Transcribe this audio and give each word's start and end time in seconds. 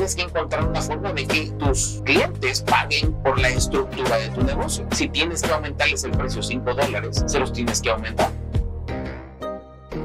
tienes 0.00 0.16
que 0.16 0.22
encontrar 0.22 0.66
una 0.66 0.80
forma 0.80 1.12
de 1.12 1.26
que 1.26 1.50
tus 1.58 2.00
clientes 2.06 2.62
paguen 2.62 3.12
por 3.22 3.38
la 3.38 3.50
estructura 3.50 4.16
de 4.16 4.30
tu 4.30 4.42
negocio. 4.42 4.86
Si 4.92 5.10
tienes 5.10 5.42
que 5.42 5.52
aumentarles 5.52 6.04
el 6.04 6.12
precio 6.12 6.42
5 6.42 6.72
dólares, 6.72 7.22
se 7.26 7.38
los 7.38 7.52
tienes 7.52 7.82
que 7.82 7.90
aumentar. 7.90 8.30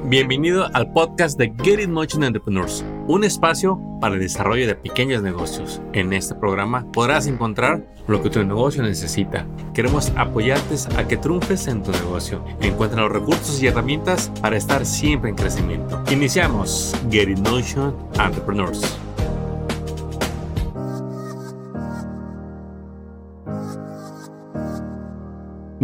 Bienvenido 0.04 0.68
al 0.74 0.92
podcast 0.92 1.40
de 1.40 1.54
Get 1.64 1.80
It 1.80 1.88
Motion 1.88 2.26
Entrepreneurs, 2.26 2.84
un 3.08 3.24
espacio 3.24 3.80
para 4.02 4.16
el 4.16 4.20
desarrollo 4.20 4.68
de 4.68 4.76
pequeños 4.76 5.24
negocios. 5.24 5.82
En 5.94 6.12
este 6.12 6.36
programa 6.36 6.86
podrás 6.92 7.26
encontrar 7.28 7.82
lo 8.08 8.22
que 8.22 8.30
tu 8.30 8.44
negocio 8.44 8.84
necesita. 8.84 9.48
Queremos 9.74 10.12
apoyarte 10.18 10.76
a 10.98 11.08
que 11.08 11.16
triunfes 11.16 11.68
en 11.68 11.84
tu 11.84 11.92
negocio. 11.92 12.44
Encuentra 12.60 13.04
los 13.04 13.14
recursos 13.14 13.64
y 13.64 13.68
herramientas 13.68 14.30
para 14.42 14.58
estar 14.58 14.86
siempre 14.86 15.30
en 15.30 15.38
crecimiento. 15.38 16.04
Iniciamos 16.12 16.94
Get 17.10 17.30
It 17.30 17.40
Motion 17.50 17.96
Entrepreneurs. 18.20 19.00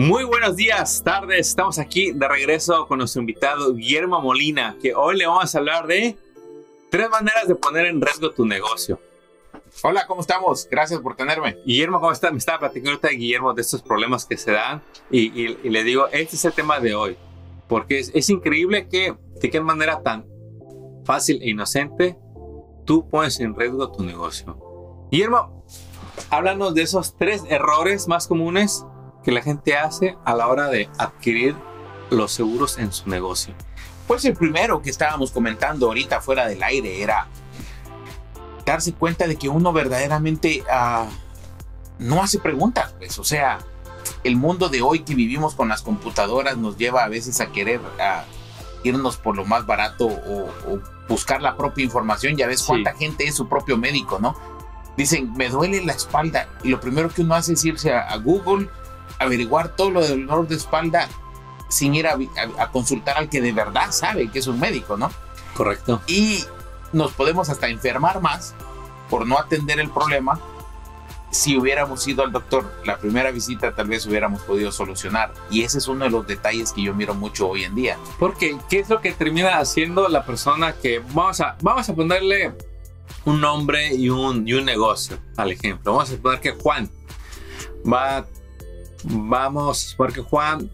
Muy 0.01 0.23
buenos 0.23 0.55
días, 0.55 1.03
tardes. 1.03 1.49
Estamos 1.49 1.77
aquí 1.77 2.11
de 2.11 2.27
regreso 2.27 2.87
con 2.87 2.97
nuestro 2.97 3.21
invitado 3.21 3.71
Guillermo 3.75 4.19
Molina, 4.19 4.75
que 4.81 4.95
hoy 4.95 5.15
le 5.15 5.27
vamos 5.27 5.53
a 5.53 5.59
hablar 5.59 5.85
de 5.85 6.17
tres 6.89 7.07
maneras 7.11 7.47
de 7.47 7.53
poner 7.53 7.85
en 7.85 8.01
riesgo 8.01 8.31
tu 8.31 8.43
negocio. 8.43 8.99
Hola, 9.83 10.07
¿cómo 10.07 10.21
estamos? 10.21 10.67
Gracias 10.71 10.99
por 11.01 11.15
tenerme. 11.15 11.59
Guillermo, 11.67 11.99
¿cómo 11.99 12.11
está? 12.11 12.31
Me 12.31 12.39
estaba 12.39 12.57
platicando 12.57 12.89
ahorita 12.89 13.09
de 13.09 13.15
Guillermo 13.15 13.53
de 13.53 13.61
estos 13.61 13.83
problemas 13.83 14.25
que 14.25 14.37
se 14.37 14.53
dan 14.53 14.81
y, 15.11 15.49
le 15.69 15.83
digo, 15.83 16.07
este 16.07 16.35
es 16.35 16.45
el 16.45 16.53
tema 16.53 16.79
de 16.79 16.95
hoy, 16.95 17.15
porque 17.67 17.99
es, 17.99 18.29
increíble 18.31 18.87
que 18.87 19.13
de 19.39 19.49
qué 19.51 19.61
manera 19.61 20.01
tan 20.01 20.25
fácil 21.05 21.43
e 21.43 21.51
inocente 21.51 22.17
tú 22.85 23.07
pones 23.07 23.39
en 23.39 23.55
riesgo 23.55 23.91
tu 23.91 24.03
negocio. 24.03 24.57
Guillermo, 25.11 25.63
háblanos 26.31 26.73
de 26.73 26.81
esos 26.81 27.15
tres 27.17 27.43
errores 27.49 28.07
más 28.07 28.27
comunes 28.27 28.83
que 29.23 29.31
la 29.31 29.41
gente 29.41 29.77
hace 29.77 30.17
a 30.25 30.35
la 30.35 30.47
hora 30.47 30.67
de 30.67 30.89
adquirir 30.97 31.55
los 32.09 32.31
seguros 32.31 32.77
en 32.77 32.91
su 32.91 33.09
negocio? 33.09 33.53
Pues 34.07 34.25
el 34.25 34.33
primero 34.33 34.81
que 34.81 34.89
estábamos 34.89 35.31
comentando 35.31 35.87
ahorita 35.87 36.21
fuera 36.21 36.47
del 36.47 36.61
aire 36.63 37.01
era 37.01 37.27
darse 38.65 38.93
cuenta 38.93 39.27
de 39.27 39.37
que 39.37 39.49
uno 39.49 39.73
verdaderamente 39.73 40.63
uh, 40.63 41.07
no 41.99 42.21
hace 42.21 42.39
preguntas, 42.39 42.93
pues, 42.97 43.17
o 43.19 43.23
sea, 43.23 43.59
el 44.23 44.35
mundo 44.35 44.69
de 44.69 44.81
hoy 44.81 44.99
que 44.99 45.15
vivimos 45.15 45.55
con 45.55 45.69
las 45.69 45.81
computadoras 45.81 46.57
nos 46.57 46.77
lleva 46.77 47.03
a 47.03 47.09
veces 47.09 47.39
a 47.41 47.51
querer 47.51 47.79
irnos 48.83 49.17
por 49.17 49.35
lo 49.35 49.45
más 49.45 49.65
barato 49.65 50.07
o, 50.07 50.79
buscar 51.07 51.41
la 51.41 51.57
propia 51.57 51.83
información. 51.83 52.37
Ya 52.37 52.47
ves 52.47 52.63
cuánta 52.63 52.93
gente 52.93 53.25
es 53.25 53.35
su 53.35 53.49
propio 53.49 53.77
médico, 53.77 54.19
¿no? 54.19 54.35
Dicen, 54.95 55.33
me 55.33 55.49
duele 55.49 55.83
la 55.83 55.91
espalda 55.93 56.47
y 56.63 56.69
lo 56.69 56.79
primero 56.79 57.09
que 57.09 57.21
uno 57.21 57.35
hace 57.35 57.53
es 57.53 57.65
irse 57.65 57.93
a 57.93 58.15
Google 58.17 58.69
averiguar 59.21 59.75
todo 59.75 59.91
lo 59.91 60.01
del 60.01 60.25
dolor 60.27 60.47
de 60.47 60.55
espalda 60.55 61.07
sin 61.71 61.95
ir 61.95 62.07
a, 62.07 62.17
consultar 62.71 63.17
al 63.17 63.29
que 63.29 63.41
de 63.41 63.53
verdad 63.53 63.91
sabe 63.91 64.29
que 64.29 64.39
es 64.39 64.47
un 64.47 64.59
médico, 64.59 64.97
¿no? 64.97 65.09
Correcto. 65.55 66.01
Y 66.07 66.43
nos 66.91 67.13
podemos 67.13 67.49
hasta 67.49 67.69
enfermar 67.69 68.21
más 68.21 68.53
por 69.09 69.25
no 69.25 69.39
atender 69.39 69.79
el 69.79 69.89
problema. 69.89 70.39
Si 71.31 71.57
hubiéramos 71.57 72.05
ido 72.09 72.23
al 72.23 72.33
doctor, 72.33 72.69
la 72.83 72.97
primera 72.97 73.31
visita 73.31 73.73
tal 73.73 73.87
vez 73.87 74.05
hubiéramos 74.05 74.41
podido 74.41 74.69
solucionar. 74.71 75.33
Y 75.49 75.63
ese 75.63 75.77
es 75.77 75.87
uno 75.87 76.03
de 76.03 76.11
los 76.11 76.27
detalles 76.27 76.73
que 76.73 76.83
yo 76.83 76.93
miro 76.93 77.13
mucho 77.13 77.47
hoy 77.47 77.63
en 77.63 77.73
día. 77.73 77.97
Porque, 78.19 78.57
¿qué 78.69 78.79
es 78.79 78.89
lo 78.89 78.99
que 78.99 79.13
termina 79.13 79.57
haciendo 79.59 80.09
la 80.09 80.25
persona 80.25 80.73
que, 80.73 80.99
vamos 81.13 81.39
a, 81.39 81.55
vamos 81.61 81.87
a 81.87 81.95
ponerle 81.95 82.53
un 83.23 83.39
nombre 83.39 83.95
y 83.95 84.09
un, 84.09 84.45
y 84.45 84.53
un 84.53 84.65
negocio 84.65 85.19
al 85.37 85.51
ejemplo? 85.51 85.93
Vamos 85.93 86.09
a 86.09 86.15
suponer 86.15 86.41
que 86.41 86.51
Juan 86.51 86.89
va 87.91 88.25
Vamos, 89.03 89.93
porque 89.97 90.21
Juan 90.21 90.69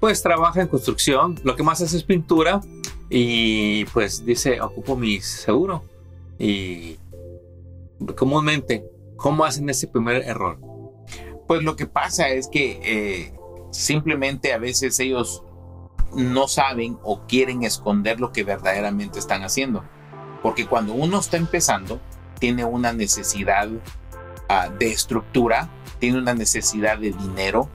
pues 0.00 0.22
trabaja 0.22 0.60
en 0.60 0.68
construcción, 0.68 1.40
lo 1.42 1.56
que 1.56 1.62
más 1.62 1.80
hace 1.80 1.96
es 1.96 2.04
pintura 2.04 2.60
y 3.10 3.84
pues 3.86 4.24
dice, 4.24 4.60
ocupo 4.60 4.96
mi 4.96 5.20
seguro. 5.20 5.82
Y 6.38 6.98
comúnmente, 8.16 8.84
¿cómo 9.16 9.44
hacen 9.44 9.68
ese 9.70 9.88
primer 9.88 10.22
error? 10.22 10.58
Pues 11.46 11.62
lo 11.62 11.74
que 11.74 11.86
pasa 11.86 12.28
es 12.28 12.48
que 12.48 12.80
eh, 12.82 13.34
simplemente 13.72 14.52
a 14.52 14.58
veces 14.58 15.00
ellos 15.00 15.42
no 16.14 16.48
saben 16.48 16.98
o 17.02 17.26
quieren 17.26 17.64
esconder 17.64 18.20
lo 18.20 18.32
que 18.32 18.44
verdaderamente 18.44 19.18
están 19.18 19.42
haciendo. 19.42 19.84
Porque 20.42 20.66
cuando 20.66 20.92
uno 20.92 21.18
está 21.18 21.36
empezando, 21.36 22.00
tiene 22.38 22.64
una 22.64 22.92
necesidad 22.92 23.68
ah, 24.48 24.68
de 24.68 24.92
estructura 24.92 25.70
tiene 25.98 26.18
una 26.18 26.34
necesidad 26.34 26.98
de 26.98 27.12
dinero 27.12 27.68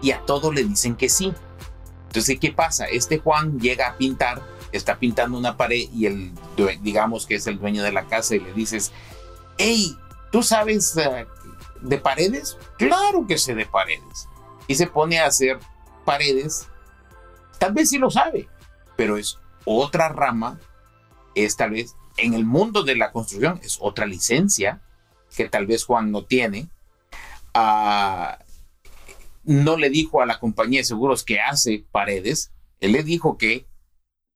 y 0.00 0.10
a 0.10 0.20
todo 0.24 0.52
le 0.52 0.64
dicen 0.64 0.96
que 0.96 1.08
sí. 1.08 1.32
Entonces, 2.06 2.38
¿qué 2.38 2.52
pasa? 2.52 2.86
Este 2.86 3.18
Juan 3.18 3.58
llega 3.58 3.88
a 3.88 3.96
pintar, 3.96 4.42
está 4.72 4.98
pintando 4.98 5.38
una 5.38 5.56
pared 5.56 5.88
y 5.92 6.06
el, 6.06 6.32
digamos 6.82 7.26
que 7.26 7.36
es 7.36 7.46
el 7.46 7.58
dueño 7.58 7.82
de 7.82 7.92
la 7.92 8.06
casa 8.06 8.34
y 8.34 8.40
le 8.40 8.52
dices, 8.52 8.92
hey, 9.56 9.96
¿tú 10.30 10.42
sabes 10.42 10.96
eh, 10.96 11.26
de 11.80 11.98
paredes? 11.98 12.58
Claro 12.76 13.26
que 13.26 13.38
sé 13.38 13.54
de 13.54 13.66
paredes. 13.66 14.28
Y 14.66 14.74
se 14.74 14.86
pone 14.86 15.20
a 15.20 15.26
hacer 15.26 15.58
paredes. 16.04 16.68
Tal 17.58 17.72
vez 17.72 17.88
sí 17.88 17.98
lo 17.98 18.10
sabe, 18.10 18.48
pero 18.96 19.16
es 19.16 19.38
otra 19.64 20.08
rama, 20.08 20.58
es 21.34 21.56
tal 21.56 21.70
vez 21.70 21.94
en 22.16 22.34
el 22.34 22.44
mundo 22.44 22.82
de 22.82 22.96
la 22.96 23.12
construcción, 23.12 23.60
es 23.62 23.78
otra 23.80 24.06
licencia 24.06 24.82
que 25.34 25.48
tal 25.48 25.66
vez 25.66 25.84
Juan 25.84 26.10
no 26.10 26.24
tiene 26.24 26.68
no 29.44 29.76
le 29.76 29.90
dijo 29.90 30.22
a 30.22 30.26
la 30.26 30.38
compañía 30.38 30.80
de 30.80 30.84
seguros 30.84 31.24
que 31.24 31.40
hace 31.40 31.84
paredes, 31.90 32.52
él 32.80 32.92
le 32.92 33.02
dijo 33.02 33.36
que 33.38 33.66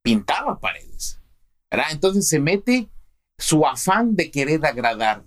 pintaba 0.03 0.61
paredes. 0.61 1.21
Entonces 1.91 2.29
se 2.29 2.39
mete 2.39 2.89
su 3.39 3.67
afán 3.67 4.17
de 4.17 4.31
querer 4.31 4.65
agradar 4.65 5.25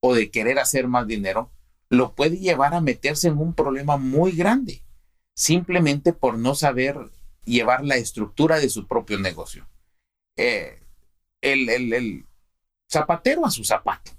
o 0.00 0.14
de 0.14 0.30
querer 0.30 0.58
hacer 0.58 0.88
más 0.88 1.06
dinero, 1.06 1.50
lo 1.88 2.14
puede 2.14 2.38
llevar 2.38 2.74
a 2.74 2.80
meterse 2.80 3.28
en 3.28 3.38
un 3.38 3.54
problema 3.54 3.96
muy 3.96 4.32
grande, 4.32 4.82
simplemente 5.34 6.12
por 6.12 6.38
no 6.38 6.54
saber 6.54 7.10
llevar 7.44 7.84
la 7.84 7.96
estructura 7.96 8.58
de 8.58 8.68
su 8.68 8.86
propio 8.86 9.18
negocio. 9.18 9.66
Eh, 10.36 10.82
el, 11.40 11.68
el 11.68 12.26
zapatero 12.90 13.46
a 13.46 13.50
su 13.50 13.64
zapato. 13.64 14.12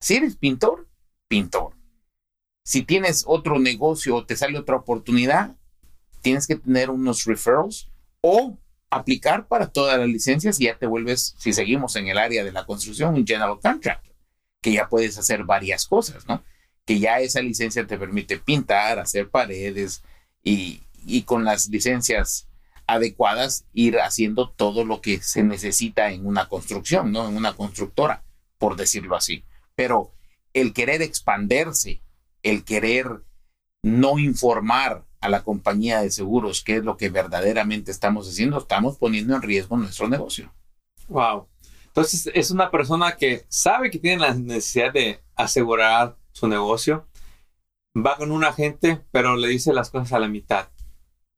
Si 0.00 0.14
eres 0.14 0.36
pintor, 0.36 0.88
pintor. 1.28 1.74
Si 2.64 2.82
tienes 2.82 3.24
otro 3.26 3.58
negocio 3.58 4.16
o 4.16 4.24
te 4.24 4.36
sale 4.36 4.58
otra 4.58 4.76
oportunidad, 4.76 5.56
tienes 6.20 6.46
que 6.46 6.56
tener 6.56 6.90
unos 6.90 7.24
referrals 7.24 7.90
o 8.20 8.58
aplicar 8.90 9.48
para 9.48 9.68
todas 9.68 9.98
las 9.98 10.08
licencias 10.08 10.60
y 10.60 10.64
ya 10.64 10.78
te 10.78 10.86
vuelves, 10.86 11.34
si 11.38 11.52
seguimos 11.52 11.96
en 11.96 12.08
el 12.08 12.18
área 12.18 12.44
de 12.44 12.52
la 12.52 12.66
construcción, 12.66 13.14
un 13.14 13.26
general 13.26 13.58
contractor, 13.60 14.14
que 14.60 14.72
ya 14.72 14.88
puedes 14.88 15.18
hacer 15.18 15.44
varias 15.44 15.86
cosas, 15.86 16.26
¿no? 16.28 16.44
Que 16.84 17.00
ya 17.00 17.18
esa 17.20 17.40
licencia 17.40 17.86
te 17.86 17.98
permite 17.98 18.38
pintar, 18.38 18.98
hacer 18.98 19.30
paredes 19.30 20.02
y, 20.42 20.82
y 21.04 21.22
con 21.22 21.44
las 21.44 21.68
licencias 21.68 22.48
adecuadas 22.86 23.64
ir 23.72 23.98
haciendo 23.98 24.50
todo 24.50 24.84
lo 24.84 25.00
que 25.00 25.20
se 25.22 25.42
necesita 25.42 26.10
en 26.10 26.26
una 26.26 26.48
construcción, 26.48 27.12
¿no? 27.12 27.28
En 27.28 27.36
una 27.36 27.54
constructora, 27.54 28.22
por 28.58 28.76
decirlo 28.76 29.16
así. 29.16 29.44
Pero 29.74 30.12
el 30.52 30.74
querer 30.74 31.00
expanderse 31.00 32.01
el 32.42 32.64
querer 32.64 33.22
no 33.82 34.18
informar 34.18 35.04
a 35.20 35.28
la 35.28 35.42
compañía 35.42 36.00
de 36.00 36.10
seguros 36.10 36.62
qué 36.62 36.76
es 36.76 36.84
lo 36.84 36.96
que 36.96 37.08
verdaderamente 37.08 37.90
estamos 37.90 38.28
haciendo, 38.28 38.58
estamos 38.58 38.96
poniendo 38.96 39.34
en 39.34 39.42
riesgo 39.42 39.76
nuestro 39.76 40.08
negocio. 40.08 40.52
Wow. 41.08 41.48
Entonces 41.86 42.30
es 42.34 42.50
una 42.50 42.70
persona 42.70 43.16
que 43.16 43.44
sabe 43.48 43.90
que 43.90 43.98
tiene 43.98 44.22
la 44.22 44.34
necesidad 44.34 44.92
de 44.92 45.20
asegurar 45.36 46.16
su 46.32 46.48
negocio, 46.48 47.06
va 47.94 48.16
con 48.16 48.32
un 48.32 48.44
agente, 48.44 49.00
pero 49.12 49.36
le 49.36 49.48
dice 49.48 49.72
las 49.72 49.90
cosas 49.90 50.12
a 50.12 50.18
la 50.18 50.28
mitad. 50.28 50.68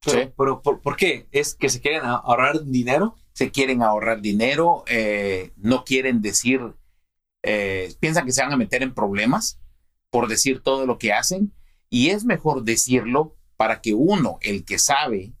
Pero, 0.03 0.19
sí. 0.19 0.31
pero 0.37 0.61
¿por, 0.61 0.95
qué? 0.95 1.27
¿Es 1.31 1.55
que 1.55 1.69
se 1.69 1.81
quieren 1.81 2.01
ahorrar 2.05 2.63
dinero? 2.63 3.15
Se 3.33 3.51
quieren 3.51 3.83
ahorrar 3.83 4.21
dinero, 4.21 4.83
eh, 4.87 5.51
no 5.57 5.83
quieren 5.83 6.21
decir, 6.21 6.61
eh, 7.43 7.93
piensan 7.99 8.25
que 8.25 8.31
se 8.31 8.41
van 8.41 8.53
a 8.53 8.57
meter 8.57 8.81
en 8.81 8.93
problemas 8.93 9.59
por 10.15 10.29
decir 10.29 10.61
todo 10.61 10.85
lo 10.85 10.97
que 10.97 11.11
hacen 11.11 11.51
y 11.89 12.11
es 12.11 12.23
mejor 12.23 12.63
decirlo 12.63 13.35
para 13.57 13.81
que 13.81 13.93
uno, 13.93 14.37
el 14.39 14.63
que 14.63 14.79
sabe, 14.79 15.33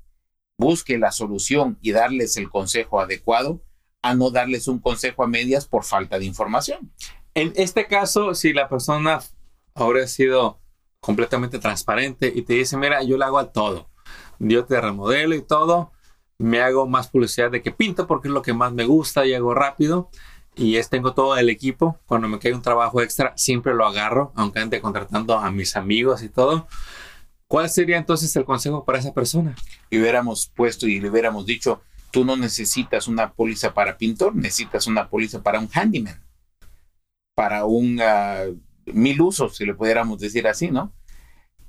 busque 0.57 0.97
la 0.97 1.13
solución 1.13 1.79
y 1.81 1.93
darles 1.93 2.35
el 2.35 2.49
consejo 2.49 2.99
adecuado 2.99 3.63
a 4.01 4.15
no 4.15 4.31
darles 4.31 4.67
un 4.67 4.79
consejo 4.79 5.23
a 5.23 5.27
medias 5.27 5.65
por 5.65 5.85
falta 5.85 6.19
de 6.19 6.25
información. 6.25 6.91
En 7.35 7.53
este 7.55 7.87
caso, 7.87 8.35
si 8.35 8.51
la 8.51 8.67
persona 8.67 9.21
ha 9.75 10.07
sido 10.07 10.59
completamente 10.99 11.57
transparente 11.57 12.33
y 12.35 12.41
te 12.41 12.55
dice, 12.55 12.75
mira, 12.75 13.01
yo 13.01 13.17
le 13.17 13.23
hago 13.23 13.39
a 13.39 13.53
todo, 13.53 13.89
yo 14.39 14.65
te 14.65 14.81
remodelo 14.81 15.35
y 15.35 15.41
todo, 15.41 15.93
me 16.37 16.59
hago 16.59 16.85
más 16.85 17.07
publicidad 17.07 17.49
de 17.49 17.61
que 17.61 17.71
pinto 17.71 18.07
porque 18.07 18.27
es 18.27 18.33
lo 18.33 18.41
que 18.41 18.51
más 18.51 18.73
me 18.73 18.83
gusta 18.83 19.25
y 19.25 19.35
hago 19.35 19.53
rápido, 19.53 20.09
y 20.55 20.77
es 20.77 20.89
tengo 20.89 21.13
todo 21.13 21.37
el 21.37 21.49
equipo. 21.49 21.99
Cuando 22.05 22.27
me 22.27 22.39
cae 22.39 22.53
un 22.53 22.61
trabajo 22.61 23.01
extra, 23.01 23.33
siempre 23.35 23.73
lo 23.73 23.85
agarro, 23.85 24.31
aunque 24.35 24.59
ande 24.59 24.81
contratando 24.81 25.37
a 25.37 25.51
mis 25.51 25.75
amigos 25.75 26.23
y 26.23 26.29
todo. 26.29 26.67
¿Cuál 27.47 27.69
sería 27.69 27.97
entonces 27.97 28.35
el 28.35 28.45
consejo 28.45 28.85
para 28.85 28.99
esa 28.99 29.13
persona? 29.13 29.55
Y 29.89 29.99
hubiéramos 29.99 30.51
puesto 30.55 30.87
y 30.87 30.99
le 30.99 31.09
hubiéramos 31.09 31.45
dicho, 31.45 31.81
tú 32.11 32.25
no 32.25 32.37
necesitas 32.37 33.07
una 33.07 33.33
póliza 33.33 33.73
para 33.73 33.97
pintor, 33.97 34.35
necesitas 34.35 34.87
una 34.87 35.09
póliza 35.09 35.43
para 35.43 35.59
un 35.59 35.69
handyman, 35.71 36.23
para 37.35 37.65
un 37.65 37.99
ah, 38.01 38.45
mil 38.85 39.21
usos, 39.21 39.57
si 39.57 39.65
le 39.65 39.75
pudiéramos 39.75 40.19
decir 40.19 40.47
así, 40.47 40.71
¿no? 40.71 40.93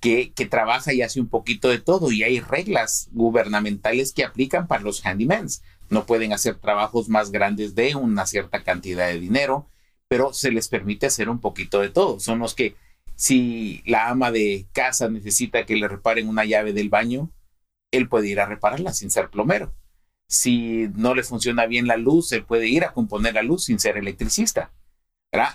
Que, 0.00 0.32
que, 0.32 0.46
trabaja 0.46 0.92
y 0.92 1.02
hace 1.02 1.20
un 1.20 1.28
poquito 1.28 1.68
de 1.68 1.78
todo 1.78 2.12
y 2.12 2.22
hay 2.22 2.40
reglas 2.40 3.08
gubernamentales 3.12 4.12
que 4.12 4.24
aplican 4.24 4.68
para 4.68 4.82
los 4.82 5.04
handymans. 5.04 5.62
No 5.88 6.06
pueden 6.06 6.32
hacer 6.32 6.56
trabajos 6.56 7.08
más 7.08 7.30
grandes 7.30 7.74
de 7.74 7.94
una 7.94 8.26
cierta 8.26 8.62
cantidad 8.64 9.06
de 9.08 9.20
dinero, 9.20 9.68
pero 10.08 10.32
se 10.32 10.50
les 10.50 10.68
permite 10.68 11.06
hacer 11.06 11.28
un 11.28 11.40
poquito 11.40 11.80
de 11.80 11.90
todo. 11.90 12.20
Son 12.20 12.38
los 12.38 12.54
que 12.54 12.76
si 13.14 13.82
la 13.86 14.08
ama 14.08 14.30
de 14.30 14.66
casa 14.72 15.08
necesita 15.08 15.64
que 15.64 15.76
le 15.76 15.88
reparen 15.88 16.28
una 16.28 16.44
llave 16.44 16.72
del 16.72 16.88
baño, 16.88 17.30
él 17.92 18.08
puede 18.08 18.28
ir 18.28 18.40
a 18.40 18.46
repararla 18.46 18.92
sin 18.92 19.10
ser 19.10 19.30
plomero. 19.30 19.72
Si 20.28 20.88
no 20.96 21.14
le 21.14 21.22
funciona 21.22 21.66
bien 21.66 21.86
la 21.86 21.96
luz, 21.96 22.32
él 22.32 22.44
puede 22.44 22.66
ir 22.66 22.84
a 22.84 22.92
componer 22.92 23.34
la 23.34 23.42
luz 23.42 23.64
sin 23.64 23.78
ser 23.78 23.96
electricista. 23.96 24.72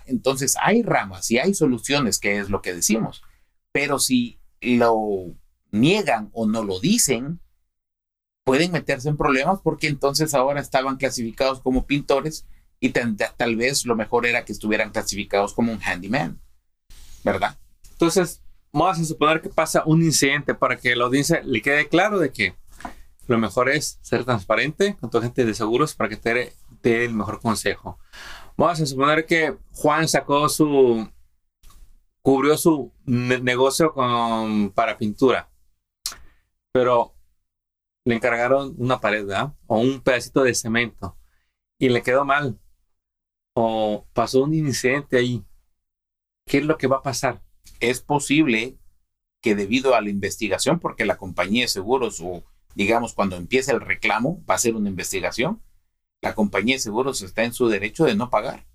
Entonces 0.06 0.56
hay 0.62 0.84
ramas 0.84 1.30
y 1.32 1.40
hay 1.40 1.54
soluciones, 1.54 2.20
que 2.20 2.40
es 2.40 2.50
lo 2.50 2.62
que 2.62 2.74
decimos. 2.74 3.22
Pero 3.74 4.00
si 4.00 4.40
lo 4.62 5.36
niegan 5.72 6.30
o 6.34 6.48
no 6.48 6.64
lo 6.64 6.80
dicen, 6.80 7.41
pueden 8.44 8.72
meterse 8.72 9.10
en 9.10 9.18
problemas 9.18 9.60
porque 9.64 9.88
entonces 9.88 10.34
ahora 10.34 10.62
estaban 10.62 10.98
clasificados 10.98 11.62
como 11.62 11.86
pintores 11.86 12.46
y 12.80 12.90
tal 12.90 13.56
vez 13.56 13.86
lo 13.86 13.96
mejor 13.96 14.26
era 14.26 14.44
que 14.46 14.52
estuvieran 14.52 14.92
clasificados 14.92 15.54
como 15.54 15.72
un 15.72 15.80
handyman. 15.82 16.40
¿verdad? 17.24 17.58
Entonces, 17.92 18.42
vamos 18.72 19.00
a 19.00 19.06
suponer 19.06 19.42
que 19.42 19.50
pasa 19.50 19.84
un 19.86 20.02
incidente 20.02 20.54
para 20.56 20.78
que 20.78 20.96
la 20.96 21.06
audiencia 21.06 21.42
le 21.44 21.62
quede 21.62 21.88
claro 21.88 22.20
de 22.20 22.32
que 22.32 22.56
lo 23.28 23.38
mejor 23.38 23.70
es 23.70 24.00
ser 24.02 24.26
transparente 24.26 24.98
con 25.00 25.10
tu 25.10 25.18
agente 25.20 25.46
de 25.46 25.54
seguros 25.54 25.96
para 25.96 26.10
que 26.10 26.18
te 26.18 26.54
dé 26.82 27.06
el 27.06 27.14
mejor 27.14 27.40
consejo. 27.40 28.00
Vamos 28.58 28.82
a 28.82 28.86
suponer 28.86 29.26
que 29.26 29.56
Juan 29.74 30.08
sacó 30.08 30.50
su, 30.50 31.10
cubrió 32.22 32.58
su 32.58 32.92
negocio 33.06 33.94
para 34.74 34.98
pintura, 34.98 35.50
pero 36.74 37.14
le 38.06 38.16
encargaron 38.16 38.76
una 38.78 39.00
pared, 39.00 39.26
¿verdad? 39.26 39.54
O 39.68 39.80
un 39.80 40.02
pedacito 40.02 40.44
de 40.44 40.56
cemento 40.56 41.18
y 41.78 41.90
le 41.90 42.02
quedó 42.02 42.26
mal. 42.26 42.60
O 43.54 44.08
pasó 44.14 44.44
un 44.44 44.54
incidente 44.54 45.18
ahí 45.18 45.46
¿Qué 46.46 46.58
es 46.58 46.66
lo 46.66 46.78
que 46.78 46.88
va 46.88 46.98
a 46.98 47.02
pasar? 47.02 47.42
Es 47.80 48.02
posible 48.02 48.78
que 49.42 49.56
debido 49.56 49.96
a 49.96 50.02
la 50.02 50.10
investigación, 50.10 50.80
porque 50.80 51.06
la 51.06 51.18
compañía 51.18 51.64
de 51.64 51.70
seguros 51.70 52.20
o 52.22 52.44
digamos 52.76 53.14
cuando 53.14 53.36
empieza 53.36 53.72
el 53.72 53.82
reclamo, 53.82 54.44
va 54.50 54.56
a 54.56 54.60
ser 54.60 54.76
una 54.76 54.90
investigación, 54.90 55.62
la 56.22 56.36
compañía 56.36 56.76
de 56.76 56.80
seguros 56.80 57.22
está 57.22 57.44
en 57.44 57.54
su 57.54 57.68
derecho 57.68 58.06
de 58.06 58.16
no 58.16 58.30
pagar. 58.30 58.66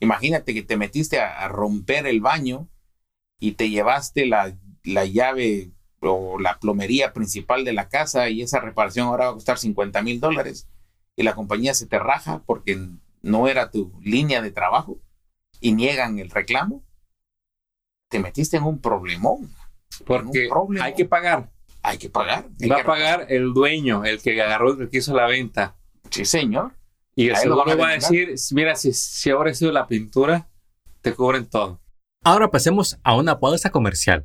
Imagínate 0.00 0.54
que 0.54 0.62
te 0.62 0.76
metiste 0.76 1.18
a, 1.18 1.48
romper 1.48 2.06
el 2.06 2.20
baño 2.20 2.68
y 3.40 3.52
te 3.52 3.70
llevaste 3.70 4.26
la, 4.26 4.56
la, 4.84 5.04
llave 5.04 5.72
o 6.00 6.38
la 6.38 6.58
plomería 6.58 7.12
principal 7.12 7.64
de 7.64 7.72
la 7.72 7.88
casa 7.88 8.28
y 8.28 8.42
esa 8.42 8.60
reparación 8.60 9.08
ahora 9.08 9.26
va 9.26 9.30
a 9.32 9.34
costar 9.34 9.58
50 9.58 10.02
mil 10.02 10.20
dólares 10.20 10.68
y 11.16 11.24
la 11.24 11.34
compañía 11.34 11.74
se 11.74 11.86
te 11.86 11.98
raja 11.98 12.42
porque 12.46 12.78
no 13.22 13.48
era 13.48 13.70
tu 13.70 13.92
línea 14.02 14.40
de 14.40 14.52
trabajo 14.52 15.00
y 15.60 15.72
niegan 15.72 16.18
el 16.18 16.30
reclamo, 16.30 16.84
te 18.08 18.20
metiste 18.20 18.56
en 18.56 18.62
un 18.62 18.80
problemón. 18.80 19.52
Porque 20.06 20.48
hay 20.80 20.94
que 20.94 21.04
pagar. 21.04 21.50
Hay 21.82 21.98
que 21.98 22.08
pagar. 22.08 22.48
Va 22.70 22.80
a 22.80 22.84
pagar 22.84 23.26
el 23.30 23.52
dueño, 23.52 24.04
el 24.04 24.20
que 24.20 24.40
agarró, 24.40 24.80
el 24.80 24.88
que 24.88 24.98
hizo 24.98 25.14
la 25.14 25.26
venta. 25.26 25.76
Sí, 26.10 26.24
señor. 26.24 26.72
Y 27.14 27.30
el 27.30 27.36
seguro 27.36 27.76
va 27.76 27.88
a 27.88 27.92
decir, 27.94 28.34
mira, 28.52 28.76
si, 28.76 28.92
si 28.92 29.30
ahora 29.30 29.50
ha 29.50 29.54
sido 29.54 29.72
la 29.72 29.88
pintura, 29.88 30.48
te 31.00 31.14
cubren 31.14 31.46
todo. 31.46 31.80
Ahora 32.24 32.48
pasemos 32.50 32.98
a 33.02 33.16
una 33.16 33.40
pausa 33.40 33.70
comercial. 33.70 34.24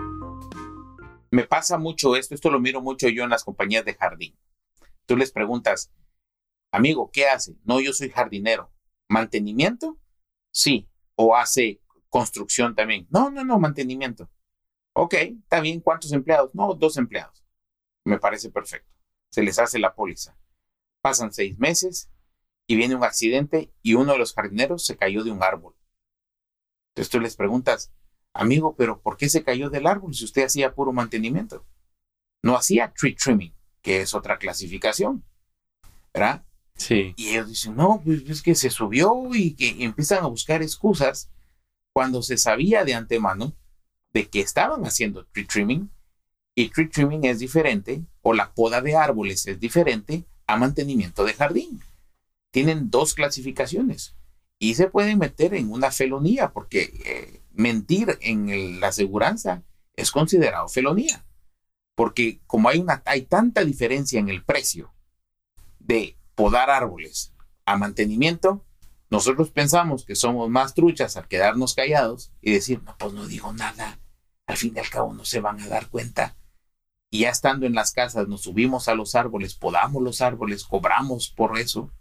me 1.31 1.45
pasa 1.45 1.77
mucho 1.77 2.15
esto, 2.15 2.35
esto 2.35 2.49
lo 2.51 2.59
miro 2.59 2.81
mucho 2.81 3.07
yo 3.07 3.23
en 3.23 3.29
las 3.29 3.43
compañías 3.43 3.85
de 3.85 3.95
jardín. 3.95 4.37
Tú 5.05 5.15
les 5.15 5.31
preguntas, 5.31 5.91
amigo, 6.71 7.09
¿qué 7.11 7.27
hace? 7.27 7.55
No, 7.63 7.79
yo 7.79 7.93
soy 7.93 8.09
jardinero. 8.09 8.71
¿Mantenimiento? 9.09 9.97
Sí. 10.53 10.89
¿O 11.15 11.35
hace 11.35 11.81
construcción 12.09 12.75
también? 12.75 13.07
No, 13.09 13.31
no, 13.31 13.43
no, 13.43 13.59
mantenimiento. 13.59 14.29
Ok, 14.93 15.13
está 15.13 15.61
bien. 15.61 15.79
¿Cuántos 15.79 16.11
empleados? 16.11 16.53
No, 16.53 16.73
dos 16.73 16.97
empleados. 16.97 17.43
Me 18.05 18.19
parece 18.19 18.49
perfecto. 18.49 18.91
Se 19.31 19.41
les 19.41 19.57
hace 19.59 19.79
la 19.79 19.95
póliza. 19.95 20.37
Pasan 21.01 21.31
seis 21.31 21.57
meses 21.57 22.11
y 22.67 22.75
viene 22.75 22.95
un 22.95 23.03
accidente 23.03 23.73
y 23.81 23.93
uno 23.93 24.13
de 24.13 24.19
los 24.19 24.33
jardineros 24.33 24.85
se 24.85 24.97
cayó 24.97 25.23
de 25.23 25.31
un 25.31 25.43
árbol. 25.43 25.75
Entonces 26.89 27.09
tú 27.09 27.19
les 27.21 27.35
preguntas, 27.37 27.93
Amigo, 28.33 28.75
pero 28.77 29.01
¿por 29.01 29.17
qué 29.17 29.29
se 29.29 29.43
cayó 29.43 29.69
del 29.69 29.87
árbol 29.87 30.13
si 30.13 30.25
usted 30.25 30.45
hacía 30.45 30.73
puro 30.73 30.93
mantenimiento? 30.93 31.65
No 32.43 32.55
hacía 32.55 32.93
tree 32.93 33.15
trimming, 33.15 33.53
que 33.81 34.01
es 34.01 34.13
otra 34.13 34.37
clasificación. 34.37 35.23
¿Verdad? 36.13 36.43
Sí. 36.75 37.13
Y 37.17 37.29
ellos 37.29 37.49
dicen, 37.49 37.75
no, 37.75 38.01
pues 38.03 38.21
es 38.27 38.41
que 38.41 38.55
se 38.55 38.69
subió 38.69 39.29
y 39.33 39.53
que 39.53 39.83
empiezan 39.83 40.23
a 40.23 40.27
buscar 40.27 40.61
excusas 40.61 41.29
cuando 41.93 42.21
se 42.21 42.37
sabía 42.37 42.83
de 42.85 42.93
antemano 42.93 43.53
de 44.13 44.27
que 44.29 44.41
estaban 44.41 44.85
haciendo 44.85 45.25
tree 45.25 45.45
trimming 45.45 45.89
y 46.55 46.69
tree 46.69 46.87
trimming 46.87 47.25
es 47.25 47.39
diferente 47.39 48.01
o 48.21 48.33
la 48.33 48.53
poda 48.53 48.81
de 48.81 48.95
árboles 48.95 49.45
es 49.47 49.59
diferente 49.59 50.25
a 50.47 50.57
mantenimiento 50.57 51.23
de 51.23 51.33
jardín. 51.33 51.81
Tienen 52.51 52.89
dos 52.89 53.13
clasificaciones 53.13 54.15
y 54.59 54.75
se 54.75 54.87
pueden 54.87 55.19
meter 55.19 55.53
en 55.53 55.71
una 55.71 55.91
felonía 55.91 56.51
porque 56.51 56.93
eh, 57.05 57.40
mentir 57.53 58.17
en 58.21 58.79
la 58.79 58.87
aseguranza 58.87 59.63
es 59.95 60.11
considerado 60.11 60.67
felonía. 60.67 61.25
Porque 61.95 62.39
como 62.47 62.69
hay, 62.69 62.85
hay 63.05 63.23
tanta 63.23 63.63
diferencia 63.63 64.19
en 64.19 64.29
el 64.29 64.43
precio 64.43 64.93
de 65.79 66.17
podar 66.35 66.69
árboles 66.69 67.33
a 67.65 67.77
mantenimiento, 67.77 68.65
nosotros 69.09 69.51
pensamos 69.51 70.05
que 70.05 70.15
somos 70.15 70.49
más 70.49 70.73
truchas 70.73 71.17
al 71.17 71.27
quedarnos 71.27 71.75
callados 71.75 72.31
y 72.41 72.53
decir, 72.53 72.81
no, 72.83 72.95
pues 72.97 73.13
no 73.13 73.27
digo 73.27 73.51
nada. 73.53 73.99
Al 74.47 74.57
fin 74.57 74.73
y 74.75 74.79
al 74.79 74.89
cabo 74.89 75.13
no 75.13 75.25
se 75.25 75.41
van 75.41 75.59
a 75.59 75.67
dar 75.67 75.89
cuenta. 75.89 76.37
Y 77.09 77.19
ya 77.19 77.29
estando 77.29 77.65
en 77.65 77.75
las 77.75 77.91
casas, 77.91 78.29
nos 78.29 78.43
subimos 78.43 78.87
a 78.87 78.95
los 78.95 79.15
árboles, 79.15 79.53
podamos 79.53 80.01
los 80.01 80.21
árboles, 80.21 80.63
cobramos 80.63 81.29
por 81.29 81.59
eso, 81.59 81.91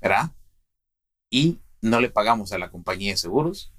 ¿verdad? 0.00 0.30
Y 1.28 1.58
no 1.80 2.00
le 2.00 2.08
pagamos 2.08 2.52
a 2.52 2.58
la 2.58 2.70
compañía 2.70 3.12
de 3.12 3.16
seguros 3.16 3.72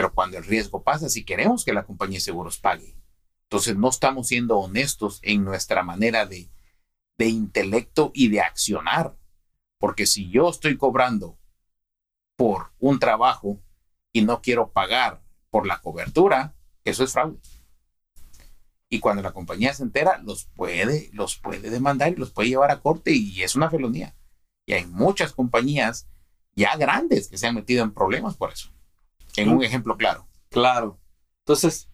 pero 0.00 0.14
cuando 0.14 0.38
el 0.38 0.44
riesgo 0.44 0.82
pasa, 0.82 1.10
si 1.10 1.24
queremos 1.24 1.62
que 1.62 1.74
la 1.74 1.84
compañía 1.84 2.16
de 2.16 2.22
seguros 2.22 2.58
pague, 2.58 2.96
entonces 3.42 3.76
no 3.76 3.90
estamos 3.90 4.28
siendo 4.28 4.56
honestos 4.56 5.18
en 5.20 5.44
nuestra 5.44 5.82
manera 5.82 6.24
de, 6.24 6.48
de 7.18 7.28
intelecto 7.28 8.10
y 8.14 8.28
de 8.28 8.40
accionar. 8.40 9.14
Porque 9.78 10.06
si 10.06 10.30
yo 10.30 10.48
estoy 10.48 10.78
cobrando 10.78 11.38
por 12.34 12.72
un 12.78 12.98
trabajo 12.98 13.60
y 14.10 14.22
no 14.22 14.40
quiero 14.40 14.72
pagar 14.72 15.22
por 15.50 15.66
la 15.66 15.82
cobertura, 15.82 16.54
eso 16.86 17.04
es 17.04 17.12
fraude. 17.12 17.38
Y 18.88 19.00
cuando 19.00 19.22
la 19.22 19.32
compañía 19.32 19.74
se 19.74 19.82
entera, 19.82 20.16
los 20.16 20.46
puede, 20.46 21.10
los 21.12 21.36
puede 21.36 21.68
demandar 21.68 22.10
y 22.10 22.16
los 22.16 22.30
puede 22.30 22.48
llevar 22.48 22.70
a 22.70 22.80
corte 22.80 23.12
y 23.12 23.42
es 23.42 23.54
una 23.54 23.68
felonía. 23.68 24.16
Y 24.64 24.72
hay 24.72 24.86
muchas 24.86 25.34
compañías 25.34 26.08
ya 26.54 26.74
grandes 26.78 27.28
que 27.28 27.36
se 27.36 27.46
han 27.46 27.54
metido 27.54 27.84
en 27.84 27.92
problemas 27.92 28.38
por 28.38 28.50
eso 28.50 28.72
en 29.36 29.50
un 29.50 29.62
ejemplo 29.62 29.96
claro. 29.96 30.26
Claro. 30.50 30.98
Entonces, 31.44 31.88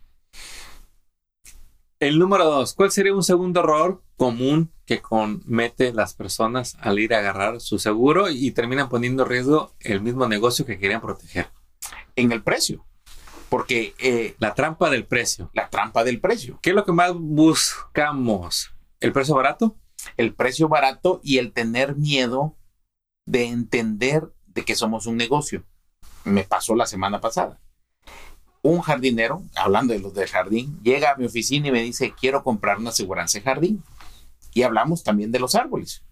el 2.00 2.19
número 2.19 2.45
dos, 2.45 2.75
¿cuál 2.75 2.90
sería 2.90 3.14
un 3.14 3.23
segundo 3.23 3.61
error 3.61 4.02
común 4.16 4.73
que 4.87 5.00
comete 5.00 5.93
las 5.93 6.14
personas 6.14 6.76
al 6.81 6.99
ir 6.99 7.12
a 7.14 7.19
agarrar 7.19 7.61
su 7.61 7.78
seguro 7.78 8.31
y 8.31 8.50
terminan 8.52 8.88
poniendo 8.88 9.25
en 9.25 9.28
riesgo 9.28 9.75
el 9.81 10.00
mismo 10.00 10.26
negocio 10.28 10.64
que 10.64 10.78
querían 10.78 11.00
proteger. 11.00 11.50
En 12.14 12.33
el 12.33 12.43
precio. 12.43 12.87
Porque 13.49 13.95
eh, 13.99 14.35
La 14.38 14.55
trampa 14.55 14.90
del 14.90 15.07
precio. 15.07 15.50
la 15.52 15.69
trampa 15.71 16.02
del 16.02 16.21
precio, 16.21 16.59
¿Qué 16.62 16.71
es 16.71 16.76
lo 16.76 16.85
que 16.85 16.93
más 16.93 17.12
buscamos? 17.14 18.75
¿El 19.00 19.12
precio 19.12 19.35
barato? 19.35 19.76
el 20.16 20.35
precio 20.35 20.69
barato 20.69 21.21
y 21.25 21.38
el 21.38 21.52
tener 21.52 21.97
miedo 21.97 22.57
de 23.26 23.47
entender 23.47 24.33
de 24.47 24.64
que 24.64 24.76
somos 24.76 25.07
un 25.07 25.16
negocio. 25.16 25.64
Me 26.26 26.42
pasó 26.42 26.75
la 26.75 26.87
semana 26.87 27.21
pasada. 27.21 27.61
Un 28.62 28.80
jardinero, 28.80 29.45
hablando 29.54 29.95
de 29.95 30.00
los 30.00 30.12
del 30.12 30.28
jardín, 30.28 30.80
llega 30.83 31.12
a 31.12 31.16
mi 31.16 31.25
oficina 31.25 31.68
y 31.68 31.71
me 31.71 31.83
dice, 31.83 32.14
quiero 32.18 32.42
comprar 32.42 32.78
una 32.78 32.90
aseguranza 32.90 33.38
de 33.38 33.45
jardín. 33.45 33.85
Y 34.52 34.62
hablamos 34.62 35.04
también 35.04 35.30
de 35.30 35.38
los 35.38 35.54
árboles. 35.54 36.02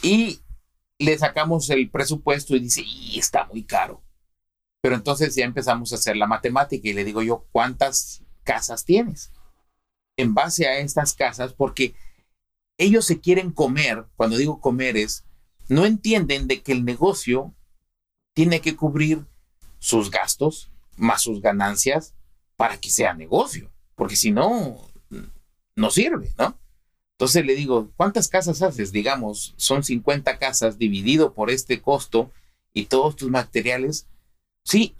Y 0.00 0.40
le 0.98 1.18
sacamos 1.18 1.68
el 1.70 1.90
presupuesto 1.90 2.54
y 2.54 2.60
dice, 2.60 2.84
está 3.16 3.46
muy 3.46 3.64
caro. 3.64 4.00
Pero 4.80 4.94
entonces 4.94 5.34
ya 5.34 5.44
empezamos 5.44 5.92
a 5.92 5.96
hacer 5.96 6.16
la 6.16 6.28
matemática 6.28 6.88
y 6.88 6.92
le 6.92 7.02
digo 7.02 7.20
yo, 7.22 7.48
¿cuántas 7.50 8.22
casas 8.44 8.84
tienes? 8.84 9.32
En 10.16 10.34
base 10.34 10.68
a 10.68 10.78
estas 10.78 11.14
casas, 11.14 11.52
porque 11.52 11.96
ellos 12.78 13.04
se 13.04 13.20
quieren 13.20 13.50
comer, 13.50 14.06
cuando 14.14 14.36
digo 14.36 14.60
comer 14.60 14.96
es, 14.96 15.24
no 15.68 15.84
entienden 15.84 16.46
de 16.46 16.62
que 16.62 16.70
el 16.70 16.84
negocio 16.84 17.54
tiene 18.34 18.60
que 18.60 18.76
cubrir 18.76 19.26
sus 19.82 20.10
gastos 20.12 20.70
más 20.96 21.22
sus 21.22 21.40
ganancias 21.40 22.14
para 22.56 22.78
que 22.78 22.88
sea 22.88 23.14
negocio, 23.14 23.68
porque 23.96 24.14
si 24.14 24.30
no, 24.30 24.78
no 25.74 25.90
sirve, 25.90 26.32
¿no? 26.38 26.56
Entonces 27.18 27.44
le 27.44 27.56
digo, 27.56 27.90
¿cuántas 27.96 28.28
casas 28.28 28.62
haces? 28.62 28.92
Digamos, 28.92 29.54
son 29.56 29.82
50 29.82 30.38
casas 30.38 30.78
dividido 30.78 31.34
por 31.34 31.50
este 31.50 31.80
costo 31.82 32.30
y 32.72 32.86
todos 32.86 33.16
tus 33.16 33.30
materiales. 33.30 34.06
Sí, 34.64 34.94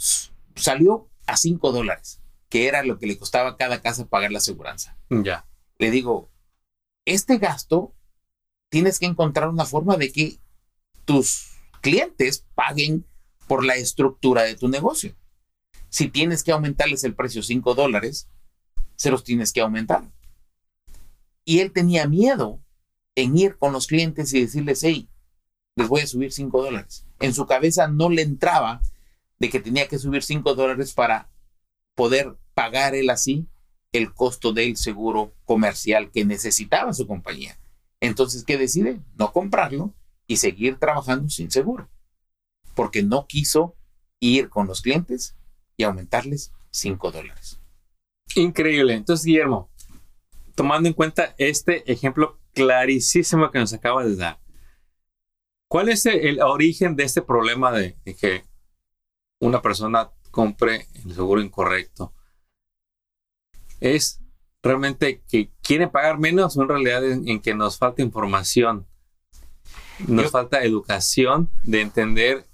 salió 0.57 1.09
a 1.27 1.37
5 1.37 1.71
dólares, 1.71 2.21
que 2.49 2.67
era 2.67 2.83
lo 2.83 2.99
que 2.99 3.07
le 3.07 3.17
costaba 3.19 3.57
cada 3.57 3.81
casa 3.83 4.07
pagar 4.07 4.33
la 4.33 4.39
aseguranza 4.39 4.97
Ya. 5.11 5.47
le 5.79 5.91
digo, 5.93 6.29
este 7.05 7.39
gasto 7.39 7.95
tienes 8.69 8.99
que 8.99 9.07
encontrar 9.07 9.49
una 9.49 9.65
forma 9.65 9.97
de 9.97 10.11
que 10.11 10.39
tus 11.05 11.51
clientes 11.81 12.45
paguen 12.57 13.05
por 13.47 13.65
la 13.65 13.77
estructura 13.77 14.43
de 14.43 14.57
tu 14.57 14.69
negocio. 14.69 15.15
Si 15.89 16.09
tienes 16.09 16.43
que 16.43 16.53
aumentarles 16.53 17.05
el 17.05 17.15
precio 17.15 17.43
5 17.43 17.75
dólares, 17.75 18.29
se 18.97 19.11
los 19.11 19.25
tienes 19.25 19.53
que 19.53 19.61
aumentar. 19.61 20.11
Y 21.45 21.61
él 21.61 21.73
tenía 21.73 22.07
miedo 22.07 22.61
en 23.15 23.37
ir 23.37 23.59
con 23.59 23.73
los 23.73 23.87
clientes 23.87 24.33
y 24.33 24.41
decirles, 24.41 24.83
hey, 24.83 25.09
les 25.77 25.89
voy 25.89 26.03
a 26.03 26.07
subir 26.07 26.33
5 26.33 26.63
dólares. 26.63 27.05
En 27.21 27.35
su 27.35 27.47
cabeza 27.47 27.89
no 27.89 28.09
le 28.11 28.23
entraba 28.23 28.81
de 29.39 29.51
que 29.51 29.61
tenía 29.61 29.89
que 29.89 29.99
subir 29.99 30.23
5 30.23 30.55
dólares 30.55 30.95
para 30.95 31.31
poder 31.95 32.37
pagar 32.55 32.95
él 32.95 33.11
así 33.11 33.47
el 33.93 34.15
costo 34.15 34.53
del 34.53 34.77
seguro 34.77 35.35
comercial 35.45 36.11
que 36.11 36.25
necesitaba 36.25 36.93
su 36.95 37.07
compañía. 37.07 37.59
Entonces, 38.01 38.45
¿qué 38.45 38.57
decide? 38.57 39.01
No 39.19 39.33
comprarlo 39.33 39.95
y 40.27 40.39
seguir 40.39 40.79
trabajando 40.79 41.29
sin 41.29 41.51
seguro. 41.51 41.89
Porque 42.75 43.03
no 43.03 43.27
quiso 43.27 43.77
ir 44.21 44.49
con 44.49 44.67
los 44.67 44.81
clientes 44.83 45.37
y 45.77 45.85
aumentarles 45.85 46.53
5 46.71 47.11
dólares. 47.13 47.61
Increíble. 48.35 48.95
Entonces, 48.95 49.27
Guillermo, 49.27 49.71
tomando 50.55 50.89
en 50.89 50.95
cuenta 50.95 51.35
este 51.39 51.91
ejemplo 51.91 52.39
clarísimo 52.55 53.51
que 53.51 53.59
nos 53.59 53.73
acaba 53.73 54.05
de 54.05 54.17
dar, 54.17 54.41
¿cuál 55.69 55.89
es 55.89 56.07
el, 56.07 56.41
origen 56.41 56.97
de 56.97 57.05
este 57.05 57.23
problema 57.23 57.73
de, 57.73 57.97
de 58.05 58.15
que 58.15 58.45
una 59.41 59.61
persona 59.61 60.11
compre 60.31 60.87
el 61.05 61.15
seguro 61.15 61.41
incorrecto? 61.43 62.15
¿Es 63.81 64.21
realmente 64.63 65.23
que 65.29 65.51
quieren 65.63 65.91
pagar 65.91 66.19
menos 66.19 66.57
o 66.57 66.63
en 66.63 66.69
realidad 66.69 67.05
en, 67.05 67.29
en 67.29 67.41
que 67.41 67.55
nos 67.55 67.79
falta 67.79 68.03
información? 68.03 68.87
Nos 70.07 70.27
Yo- 70.27 70.31
falta 70.31 70.63
educación 70.63 71.51
de 71.65 71.81
entender 71.81 72.47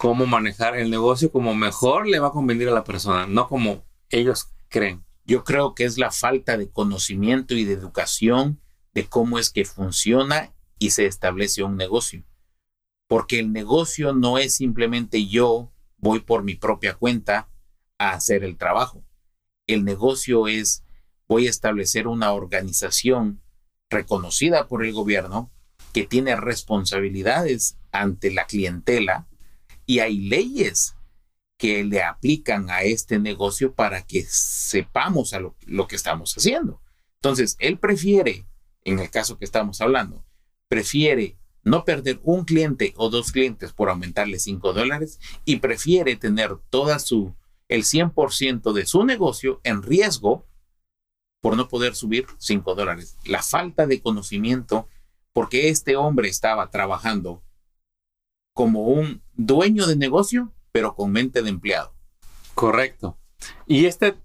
cómo 0.00 0.24
manejar 0.24 0.78
el 0.78 0.90
negocio 0.90 1.30
como 1.30 1.54
mejor 1.54 2.08
le 2.08 2.20
va 2.20 2.28
a 2.28 2.32
convenir 2.32 2.70
a 2.70 2.72
la 2.72 2.84
persona, 2.84 3.26
no 3.26 3.48
como 3.48 3.84
ellos 4.08 4.48
creen. 4.70 5.04
Yo 5.26 5.44
creo 5.44 5.74
que 5.74 5.84
es 5.84 5.98
la 5.98 6.10
falta 6.10 6.56
de 6.56 6.70
conocimiento 6.70 7.52
y 7.52 7.66
de 7.66 7.74
educación 7.74 8.62
de 8.94 9.04
cómo 9.04 9.38
es 9.38 9.50
que 9.50 9.66
funciona 9.66 10.54
y 10.78 10.92
se 10.92 11.04
establece 11.04 11.64
un 11.64 11.76
negocio. 11.76 12.24
Porque 13.08 13.40
el 13.40 13.52
negocio 13.52 14.14
no 14.14 14.38
es 14.38 14.56
simplemente 14.56 15.26
yo 15.26 15.70
voy 15.98 16.20
por 16.20 16.44
mi 16.44 16.54
propia 16.54 16.94
cuenta 16.94 17.50
a 17.98 18.12
hacer 18.12 18.42
el 18.42 18.56
trabajo. 18.56 19.04
El 19.66 19.84
negocio 19.84 20.48
es 20.48 20.82
voy 21.28 21.46
a 21.46 21.50
establecer 21.50 22.06
una 22.06 22.32
organización 22.32 23.42
reconocida 23.90 24.66
por 24.66 24.82
el 24.82 24.94
gobierno 24.94 25.52
que 25.92 26.06
tiene 26.06 26.36
responsabilidades 26.36 27.76
ante 27.92 28.30
la 28.30 28.46
clientela 28.46 29.26
y 29.90 29.98
hay 29.98 30.18
leyes 30.18 30.94
que 31.58 31.82
le 31.82 32.00
aplican 32.00 32.70
a 32.70 32.82
este 32.82 33.18
negocio 33.18 33.74
para 33.74 34.06
que 34.06 34.24
sepamos 34.28 35.32
lo, 35.32 35.56
lo 35.66 35.88
que 35.88 35.96
estamos 35.96 36.32
haciendo. 36.34 36.80
Entonces, 37.16 37.56
él 37.58 37.76
prefiere, 37.76 38.46
en 38.84 39.00
el 39.00 39.10
caso 39.10 39.36
que 39.36 39.44
estamos 39.44 39.80
hablando, 39.80 40.24
prefiere 40.68 41.36
no 41.64 41.84
perder 41.84 42.20
un 42.22 42.44
cliente 42.44 42.94
o 42.98 43.10
dos 43.10 43.32
clientes 43.32 43.72
por 43.72 43.90
aumentarle 43.90 44.38
5 44.38 44.72
dólares 44.74 45.18
y 45.44 45.56
prefiere 45.56 46.14
tener 46.14 46.56
toda 46.70 47.00
su, 47.00 47.34
el 47.66 47.82
100% 47.82 48.72
de 48.72 48.86
su 48.86 49.04
negocio 49.04 49.60
en 49.64 49.82
riesgo 49.82 50.46
por 51.40 51.56
no 51.56 51.66
poder 51.66 51.96
subir 51.96 52.26
5 52.38 52.76
dólares. 52.76 53.18
La 53.24 53.42
falta 53.42 53.88
de 53.88 54.00
conocimiento, 54.00 54.86
porque 55.32 55.68
este 55.68 55.96
hombre 55.96 56.28
estaba 56.28 56.70
trabajando 56.70 57.42
como 58.54 58.84
un 58.88 59.22
dueño 59.34 59.86
de 59.86 59.96
negocio, 59.96 60.52
pero 60.72 60.94
con 60.94 61.12
mente 61.12 61.42
de 61.42 61.50
empleado. 61.50 61.92
Correcto. 62.54 63.16
Y 63.66 63.86
este, 63.86 64.16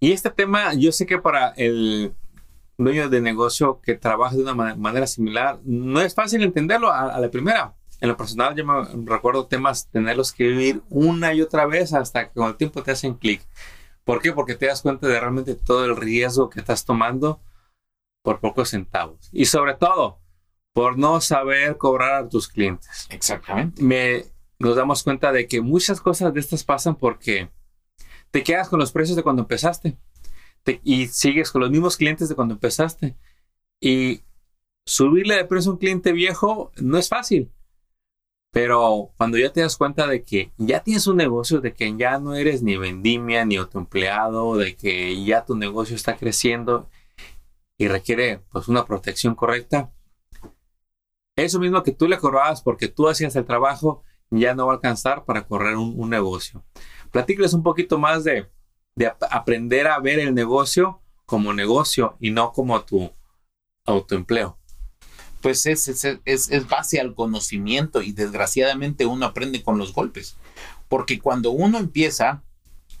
y 0.00 0.12
este 0.12 0.30
tema, 0.30 0.74
yo 0.74 0.92
sé 0.92 1.06
que 1.06 1.18
para 1.18 1.50
el 1.50 2.14
dueño 2.76 3.08
de 3.08 3.20
negocio 3.20 3.80
que 3.80 3.94
trabaja 3.94 4.36
de 4.36 4.42
una 4.42 4.54
ma- 4.54 4.74
manera 4.74 5.06
similar, 5.06 5.60
no 5.64 6.00
es 6.00 6.14
fácil 6.14 6.42
entenderlo 6.42 6.90
a, 6.90 7.14
a 7.14 7.20
la 7.20 7.30
primera. 7.30 7.74
En 8.00 8.08
lo 8.08 8.16
personal, 8.16 8.54
yo 8.54 8.66
me 8.66 8.84
recuerdo 9.06 9.46
temas, 9.46 9.88
tenerlos 9.88 10.32
que 10.32 10.48
vivir 10.48 10.82
una 10.90 11.32
y 11.32 11.40
otra 11.40 11.64
vez 11.64 11.94
hasta 11.94 12.28
que 12.28 12.34
con 12.34 12.48
el 12.48 12.56
tiempo 12.56 12.82
te 12.82 12.90
hacen 12.90 13.14
clic. 13.14 13.40
¿Por 14.02 14.20
qué? 14.20 14.32
Porque 14.32 14.56
te 14.56 14.66
das 14.66 14.82
cuenta 14.82 15.06
de 15.06 15.18
realmente 15.18 15.54
todo 15.54 15.86
el 15.86 15.96
riesgo 15.96 16.50
que 16.50 16.60
estás 16.60 16.84
tomando 16.84 17.40
por 18.22 18.40
pocos 18.40 18.70
centavos. 18.70 19.30
Y 19.32 19.46
sobre 19.46 19.74
todo, 19.74 20.18
por 20.74 20.98
no 20.98 21.20
saber 21.22 21.78
cobrar 21.78 22.24
a 22.24 22.28
tus 22.28 22.48
clientes 22.48 23.06
Exactamente. 23.08 23.82
me, 23.82 24.24
nos 24.58 24.76
damos 24.76 25.02
cuenta 25.02 25.32
de 25.32 25.46
que 25.48 25.60
muchas 25.62 26.00
cosas 26.00 26.34
de 26.34 26.40
estas 26.40 26.64
pasan 26.64 26.96
porque 26.96 27.48
te 28.30 28.42
quedas 28.42 28.68
con 28.68 28.80
los 28.80 28.92
precios 28.92 29.16
de 29.16 29.22
cuando 29.22 29.42
empezaste 29.42 29.96
Te- 30.64 30.80
y 30.84 31.06
sigues 31.06 31.50
con 31.50 31.60
los 31.62 31.70
mismos 31.70 31.96
clientes 31.96 32.28
de 32.28 32.34
cuando 32.34 32.54
empezaste. 32.54 33.14
Y 33.80 34.22
subirle 34.86 35.36
de 35.36 35.44
precio 35.44 35.70
a 35.70 35.74
un 35.74 35.78
cliente 35.78 36.12
viejo 36.12 36.72
no 36.76 36.96
es 36.98 37.08
fácil. 37.08 37.52
Pero 38.50 39.10
cuando 39.16 39.36
ya 39.36 39.52
te 39.52 39.60
das 39.60 39.76
cuenta 39.76 40.06
de 40.06 40.22
que 40.24 40.52
ya 40.56 40.80
tienes 40.82 41.06
un 41.06 41.16
negocio, 41.18 41.60
de 41.60 41.74
que 41.74 41.94
ya 41.96 42.18
no 42.18 42.34
eres 42.34 42.62
ni 42.62 42.76
vendimia 42.76 43.44
ni 43.44 43.56
autoempleado, 43.56 44.56
de 44.56 44.74
que 44.74 45.22
ya 45.24 45.44
tu 45.44 45.54
negocio 45.54 45.94
está 45.96 46.16
creciendo 46.16 46.88
y 47.76 47.88
requiere 47.88 48.40
pues 48.50 48.66
una 48.68 48.86
protección 48.86 49.34
correcta, 49.34 49.92
eso 51.36 51.58
mismo 51.58 51.82
que 51.82 51.92
tú 51.92 52.08
le 52.08 52.18
cobrabas 52.18 52.62
porque 52.62 52.88
tú 52.88 53.08
hacías 53.08 53.34
el 53.36 53.44
trabajo, 53.44 54.02
ya 54.30 54.54
no 54.54 54.66
va 54.66 54.72
a 54.72 54.76
alcanzar 54.76 55.24
para 55.24 55.46
correr 55.46 55.76
un, 55.76 56.10
negocio. 56.10 56.64
Platícales 57.10 57.52
un 57.54 57.62
poquito 57.62 57.98
más 57.98 58.24
de, 58.24 58.48
de 58.96 59.06
ap- 59.06 59.22
aprender 59.30 59.86
a 59.86 59.98
ver 60.00 60.18
el 60.18 60.34
negocio 60.34 61.00
como 61.26 61.52
negocio 61.52 62.16
y 62.20 62.30
no 62.30 62.52
como 62.52 62.82
tu 62.82 63.10
autoempleo. 63.86 64.58
Pues 65.40 65.66
es, 65.66 65.88
es, 65.88 66.04
es, 66.24 66.50
es 66.50 66.68
base 66.68 67.00
al 67.00 67.14
conocimiento 67.14 68.00
y 68.00 68.12
desgraciadamente 68.12 69.06
uno 69.06 69.26
aprende 69.26 69.62
con 69.62 69.78
los 69.78 69.92
golpes. 69.92 70.36
Porque 70.88 71.18
cuando 71.18 71.50
uno 71.50 71.78
empieza, 71.78 72.42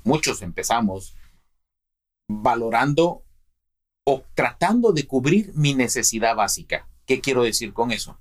muchos 0.04 0.42
empezamos 0.42 1.14
valorando 2.28 3.22
o 4.06 4.22
tratando 4.34 4.92
de 4.92 5.06
cubrir 5.06 5.52
mi 5.54 5.74
necesidad 5.74 6.36
básica. 6.36 6.86
¿Qué 7.06 7.20
quiero 7.20 7.42
decir 7.42 7.72
con 7.72 7.92
eso? 7.92 8.18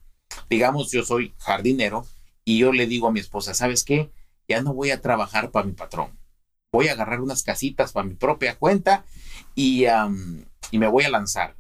Digamos, 0.50 0.92
yo 0.92 1.04
soy 1.04 1.34
jardinero 1.38 2.06
y 2.46 2.60
yo 2.60 2.72
le 2.72 2.88
digo 2.88 3.08
a 3.08 3.12
mi 3.12 3.20
esposa, 3.20 3.54
¿sabes 3.54 3.84
qué? 3.84 4.12
Ya 4.48 4.62
no 4.62 4.74
voy 4.74 4.92
a 4.92 5.02
trabajar 5.02 5.52
para 5.52 5.66
mi 5.66 5.74
patrón. 5.74 6.18
Voy 6.72 6.88
a 6.88 6.94
agarrar 6.94 7.22
unas 7.22 7.44
casitas 7.44 7.92
para 7.92 8.08
mi 8.08 8.16
propia 8.16 8.58
cuenta 8.58 9.06
y, 9.56 9.86
y 10.72 10.78
me 10.78 10.88
voy 10.88 11.04
a 11.04 11.10
lanzar. 11.10 11.56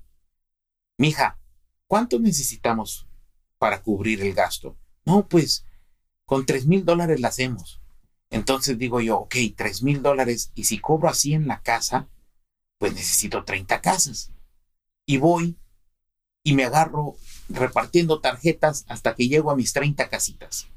Mija, 0.97 1.39
¿cuánto 1.87 2.19
necesitamos 2.19 3.07
para 3.57 3.81
cubrir 3.81 4.21
el 4.21 4.33
gasto? 4.33 4.77
No, 5.05 5.27
pues 5.27 5.65
con 6.25 6.45
tres 6.45 6.65
mil 6.65 6.85
dólares 6.85 7.19
la 7.19 7.27
hacemos. 7.29 7.81
Entonces 8.29 8.77
digo 8.77 8.99
yo, 8.99 9.19
ok, 9.19 9.35
tres 9.55 9.83
mil 9.83 10.01
dólares 10.01 10.51
y 10.55 10.63
si 10.63 10.79
cobro 10.79 11.09
así 11.09 11.33
en 11.33 11.47
la 11.47 11.61
casa, 11.61 12.09
pues 12.79 12.93
necesito 12.95 13.43
30 13.43 13.81
casas. 13.81 14.31
Y 15.05 15.17
voy 15.17 15.57
y 16.43 16.53
me 16.53 16.65
agarro 16.65 17.15
repartiendo 17.53 18.19
tarjetas 18.19 18.85
hasta 18.87 19.15
que 19.15 19.27
llego 19.27 19.51
a 19.51 19.55
mis 19.55 19.73
30 19.73 20.09
casitas. 20.09 20.67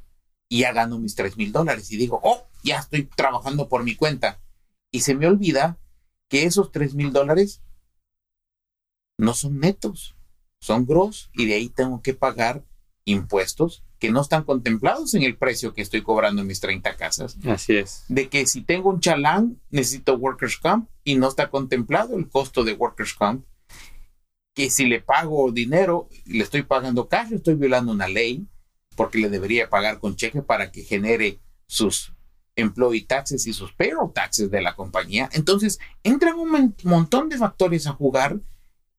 Y 0.48 0.60
ya 0.60 0.72
gano 0.72 0.98
mis 0.98 1.16
tres 1.16 1.36
mil 1.36 1.50
dólares 1.50 1.90
y 1.90 1.96
digo, 1.96 2.20
oh, 2.22 2.46
ya 2.62 2.78
estoy 2.78 3.04
trabajando 3.04 3.68
por 3.68 3.82
mi 3.82 3.96
cuenta. 3.96 4.40
Y 4.92 5.00
se 5.00 5.14
me 5.14 5.26
olvida 5.26 5.78
que 6.28 6.44
esos 6.44 6.70
tres 6.70 6.94
mil 6.94 7.12
dólares 7.12 7.62
no 9.18 9.34
son 9.34 9.58
netos, 9.58 10.14
son 10.60 10.86
gross 10.86 11.30
y 11.32 11.46
de 11.46 11.54
ahí 11.54 11.68
tengo 11.68 12.02
que 12.02 12.14
pagar 12.14 12.64
impuestos 13.04 13.82
que 13.98 14.10
no 14.10 14.20
están 14.20 14.44
contemplados 14.44 15.14
en 15.14 15.22
el 15.22 15.36
precio 15.36 15.72
que 15.72 15.82
estoy 15.82 16.02
cobrando 16.02 16.42
en 16.42 16.48
mis 16.48 16.60
30 16.60 16.96
casas. 16.96 17.38
Así 17.46 17.76
es. 17.76 18.04
De 18.08 18.28
que 18.28 18.46
si 18.46 18.62
tengo 18.62 18.90
un 18.90 19.00
chalán, 19.00 19.60
necesito 19.70 20.16
workers 20.16 20.58
comp 20.58 20.88
y 21.02 21.14
no 21.14 21.28
está 21.28 21.48
contemplado 21.48 22.16
el 22.16 22.28
costo 22.28 22.62
de 22.62 22.74
workers 22.74 23.14
comp. 23.14 23.46
Que 24.56 24.70
si 24.70 24.86
le 24.86 25.00
pago 25.00 25.52
dinero, 25.52 26.08
le 26.24 26.42
estoy 26.42 26.62
pagando 26.62 27.08
cash, 27.08 27.32
estoy 27.32 27.54
violando 27.54 27.92
una 27.92 28.08
ley 28.08 28.44
porque 28.96 29.18
le 29.18 29.28
debería 29.28 29.70
pagar 29.70 30.00
con 30.00 30.16
cheque 30.16 30.42
para 30.42 30.72
que 30.72 30.82
genere 30.82 31.38
sus 31.68 32.12
employee 32.56 33.04
taxes 33.04 33.46
y 33.46 33.52
sus 33.52 33.72
payroll 33.72 34.12
taxes 34.12 34.50
de 34.50 34.62
la 34.62 34.74
compañía. 34.74 35.28
Entonces, 35.32 35.78
entran 36.02 36.36
un 36.38 36.74
montón 36.82 37.28
de 37.28 37.38
factores 37.38 37.86
a 37.86 37.92
jugar 37.92 38.40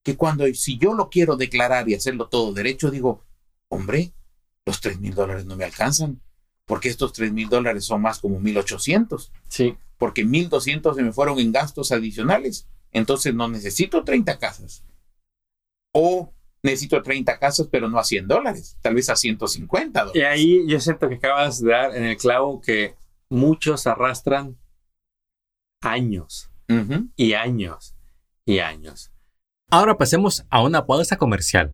que 0.04 0.16
cuando 0.16 0.46
si 0.54 0.78
yo 0.78 0.94
lo 0.94 1.10
quiero 1.10 1.36
declarar 1.36 1.90
y 1.90 1.96
hacerlo 1.96 2.30
todo 2.30 2.54
derecho, 2.54 2.92
digo, 2.92 3.26
hombre, 3.68 4.14
los 4.66 4.80
3 4.80 5.00
mil 5.02 5.14
dólares 5.14 5.46
no 5.46 5.58
me 5.58 5.66
alcanzan, 5.66 6.22
porque 6.66 6.90
estos 6.90 7.14
3 7.14 7.34
mil 7.34 7.50
dólares 7.50 7.86
son 7.86 8.02
más 8.02 8.20
como 8.20 8.40
1.800. 8.40 9.32
Sí. 9.48 9.76
Porque 9.98 10.26
1.200 10.26 10.96
se 10.96 11.02
me 11.02 11.12
fueron 11.12 11.40
en 11.40 11.52
gastos 11.52 11.92
adicionales. 11.92 12.68
Entonces 12.92 13.34
no 13.34 13.48
necesito 13.48 14.04
30 14.04 14.38
casas. 14.38 14.84
O 16.00 16.32
necesito 16.62 17.01
30 17.01 17.39
casas, 17.39 17.68
pero 17.72 17.89
no 17.89 17.98
a 17.98 18.04
100 18.04 18.27
dólares, 18.27 18.77
tal 18.82 18.94
vez 18.94 19.10
a 19.10 19.16
150 19.16 20.00
dólares. 20.00 20.22
Y 20.22 20.24
ahí 20.24 20.63
yo 20.68 20.80
siento 20.80 21.10
que 21.10 21.16
acabas 21.16 21.60
de 21.60 21.72
dar 21.72 21.96
en 21.96 22.04
el 22.04 22.18
clavo 22.18 22.62
que 22.62 22.94
muchos 23.30 23.88
arrastran 23.88 24.56
años 25.82 26.51
y 27.16 27.34
años 27.34 27.96
y 28.46 28.60
años. 28.60 29.12
Ahora 29.72 29.98
pasemos 29.98 30.46
a 30.51 30.62
una 30.62 30.86
pausa 30.86 31.18
comercial. 31.18 31.72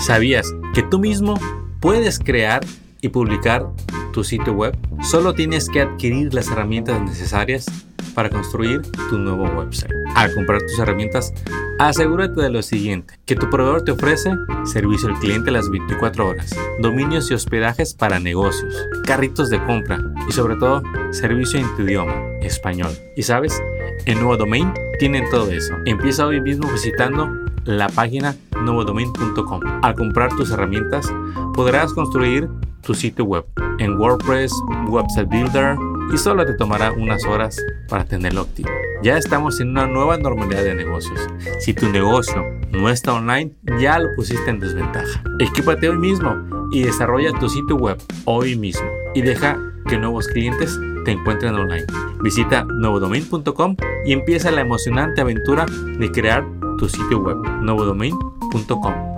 ¿Sabías 0.00 0.52
que 0.74 0.82
tú 0.82 0.98
mismo 0.98 1.38
puedes 1.80 2.18
crear 2.18 2.64
y 3.06 3.08
publicar 3.08 3.66
tu 4.12 4.24
sitio 4.24 4.52
web? 4.52 4.76
Solo 5.02 5.34
tienes 5.34 5.68
que 5.68 5.80
adquirir 5.80 6.34
las 6.34 6.48
herramientas 6.48 7.00
necesarias 7.00 7.66
para 8.14 8.30
construir 8.30 8.82
tu 9.10 9.18
nuevo 9.18 9.44
website. 9.44 9.92
Al 10.14 10.34
comprar 10.34 10.60
tus 10.62 10.78
herramientas, 10.78 11.32
asegúrate 11.78 12.40
de 12.40 12.50
lo 12.50 12.62
siguiente, 12.62 13.18
que 13.26 13.36
tu 13.36 13.48
proveedor 13.50 13.82
te 13.82 13.92
ofrece 13.92 14.32
servicio 14.64 15.08
al 15.08 15.18
cliente 15.18 15.50
las 15.50 15.68
24 15.68 16.26
horas, 16.26 16.56
dominios 16.80 17.30
y 17.30 17.34
hospedajes 17.34 17.94
para 17.94 18.18
negocios, 18.18 18.74
carritos 19.04 19.50
de 19.50 19.62
compra 19.64 20.00
y 20.28 20.32
sobre 20.32 20.56
todo 20.56 20.82
servicio 21.10 21.60
en 21.60 21.76
tu 21.76 21.82
idioma, 21.82 22.14
español. 22.40 22.90
Y 23.16 23.22
sabes, 23.22 23.62
en 24.06 24.18
Nuevo 24.18 24.36
Domain 24.36 24.72
tienen 24.98 25.28
todo 25.30 25.50
eso. 25.50 25.74
Empieza 25.84 26.26
hoy 26.26 26.40
mismo 26.40 26.68
visitando 26.72 27.30
la 27.64 27.88
página 27.88 28.34
nuevodomain.com. 28.62 29.60
Al 29.82 29.94
comprar 29.94 30.34
tus 30.36 30.50
herramientas, 30.50 31.12
podrás 31.54 31.92
construir 31.92 32.48
tu 32.86 32.94
sitio 32.94 33.24
web 33.24 33.44
en 33.78 33.98
WordPress, 33.98 34.52
Website 34.88 35.28
Builder, 35.28 35.76
y 36.12 36.16
solo 36.16 36.46
te 36.46 36.54
tomará 36.54 36.92
unas 36.92 37.24
horas 37.24 37.60
para 37.88 38.04
tenerlo 38.04 38.42
activo. 38.42 38.70
Ya 39.02 39.18
estamos 39.18 39.60
en 39.60 39.70
una 39.70 39.86
nueva 39.86 40.16
normalidad 40.16 40.62
de 40.62 40.74
negocios. 40.74 41.20
Si 41.58 41.74
tu 41.74 41.88
negocio 41.88 42.44
no 42.70 42.88
está 42.88 43.12
online, 43.12 43.52
ya 43.80 43.98
lo 43.98 44.08
pusiste 44.14 44.48
en 44.48 44.60
desventaja. 44.60 45.22
Equípate 45.40 45.88
hoy 45.88 45.98
mismo 45.98 46.34
y 46.72 46.82
desarrolla 46.82 47.32
tu 47.38 47.48
sitio 47.48 47.76
web 47.76 48.00
hoy 48.24 48.56
mismo 48.56 48.88
y 49.14 49.22
deja 49.22 49.58
que 49.88 49.98
nuevos 49.98 50.28
clientes 50.28 50.78
te 51.04 51.12
encuentren 51.12 51.54
online. 51.54 51.86
Visita 52.22 52.64
novodomain.com 52.64 53.76
y 54.04 54.12
empieza 54.12 54.50
la 54.50 54.62
emocionante 54.62 55.20
aventura 55.20 55.66
de 55.98 56.10
crear 56.10 56.44
tu 56.78 56.88
sitio 56.88 57.18
web 57.18 57.36
novodomain.com. 57.62 59.15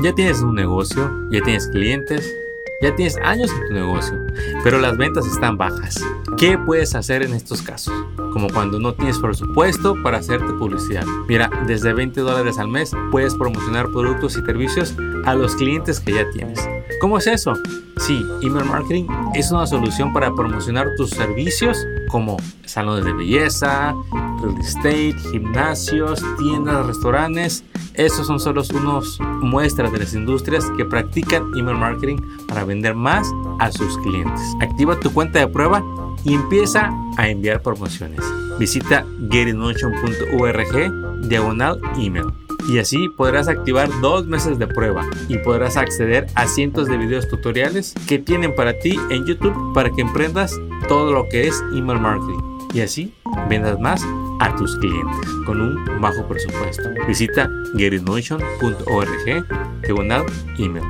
Ya 0.00 0.14
tienes 0.14 0.40
un 0.42 0.54
negocio, 0.54 1.10
ya 1.28 1.42
tienes 1.42 1.66
clientes, 1.66 2.32
ya 2.80 2.94
tienes 2.94 3.16
años 3.16 3.50
en 3.50 3.66
tu 3.66 3.74
negocio, 3.74 4.16
pero 4.62 4.78
las 4.78 4.96
ventas 4.96 5.26
están 5.26 5.58
bajas. 5.58 6.00
¿Qué 6.36 6.56
puedes 6.56 6.94
hacer 6.94 7.24
en 7.24 7.34
estos 7.34 7.62
casos? 7.62 7.92
Como 8.32 8.48
cuando 8.48 8.78
no 8.78 8.94
tienes 8.94 9.18
presupuesto 9.18 9.96
para 10.04 10.18
hacerte 10.18 10.52
publicidad. 10.52 11.04
Mira, 11.26 11.50
desde 11.66 11.92
20 11.92 12.20
dólares 12.20 12.58
al 12.58 12.68
mes 12.68 12.92
puedes 13.10 13.34
promocionar 13.34 13.90
productos 13.90 14.36
y 14.36 14.42
servicios 14.42 14.94
a 15.24 15.34
los 15.34 15.56
clientes 15.56 15.98
que 15.98 16.12
ya 16.12 16.30
tienes. 16.30 16.60
¿Cómo 17.00 17.18
es 17.18 17.28
eso? 17.28 17.54
Sí, 17.98 18.24
email 18.42 18.64
marketing 18.64 19.06
es 19.34 19.52
una 19.52 19.66
solución 19.66 20.12
para 20.12 20.34
promocionar 20.34 20.88
tus 20.96 21.10
servicios 21.10 21.86
como 22.08 22.36
salones 22.64 23.04
de 23.04 23.12
belleza, 23.12 23.94
real 24.40 24.58
estate, 24.60 25.14
gimnasios, 25.30 26.20
tiendas, 26.38 26.86
restaurantes. 26.86 27.64
Esos 27.94 28.26
son 28.26 28.40
solo 28.40 28.62
unos 28.74 29.20
muestras 29.20 29.92
de 29.92 29.98
las 30.00 30.14
industrias 30.14 30.64
que 30.76 30.84
practican 30.84 31.44
email 31.56 31.76
marketing 31.76 32.16
para 32.48 32.64
vender 32.64 32.94
más 32.94 33.28
a 33.60 33.70
sus 33.70 33.96
clientes. 33.98 34.40
Activa 34.60 34.98
tu 34.98 35.12
cuenta 35.12 35.38
de 35.38 35.46
prueba 35.48 35.84
y 36.24 36.34
empieza 36.34 36.90
a 37.16 37.28
enviar 37.28 37.62
promociones. 37.62 38.20
Visita 38.58 39.06
getinmotion.org 39.30 41.28
diagonal 41.28 41.80
email 41.96 42.26
y 42.68 42.78
así 42.78 43.08
podrás 43.08 43.48
activar 43.48 43.88
dos 44.02 44.26
meses 44.26 44.58
de 44.58 44.66
prueba 44.66 45.08
y 45.26 45.38
podrás 45.38 45.78
acceder 45.78 46.26
a 46.34 46.46
cientos 46.46 46.86
de 46.86 46.98
videos 46.98 47.26
tutoriales 47.26 47.94
que 48.06 48.18
tienen 48.18 48.54
para 48.54 48.78
ti 48.78 48.94
en 49.10 49.24
YouTube 49.24 49.72
para 49.74 49.90
que 49.90 50.02
emprendas 50.02 50.54
todo 50.86 51.12
lo 51.12 51.28
que 51.30 51.48
es 51.48 51.58
email 51.72 51.98
marketing 51.98 52.58
y 52.74 52.82
así 52.82 53.14
vendas 53.48 53.80
más 53.80 54.02
a 54.40 54.54
tus 54.56 54.76
clientes 54.76 55.26
con 55.46 55.62
un 55.62 56.00
bajo 56.00 56.28
presupuesto. 56.28 56.90
Visita 57.06 57.50
getinmotion.org 57.76 59.82
diagonal 59.82 60.26
email. 60.58 60.84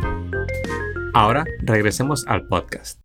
Ahora 1.15 1.45
regresemos 1.61 2.27
al 2.27 2.49
podcast. 2.49 3.01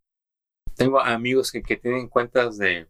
Tengo 0.75 0.99
amigos 0.99 1.51
que, 1.51 1.62
que 1.62 1.77
tienen 1.77 2.07
cuentas 2.07 2.57
de, 2.57 2.88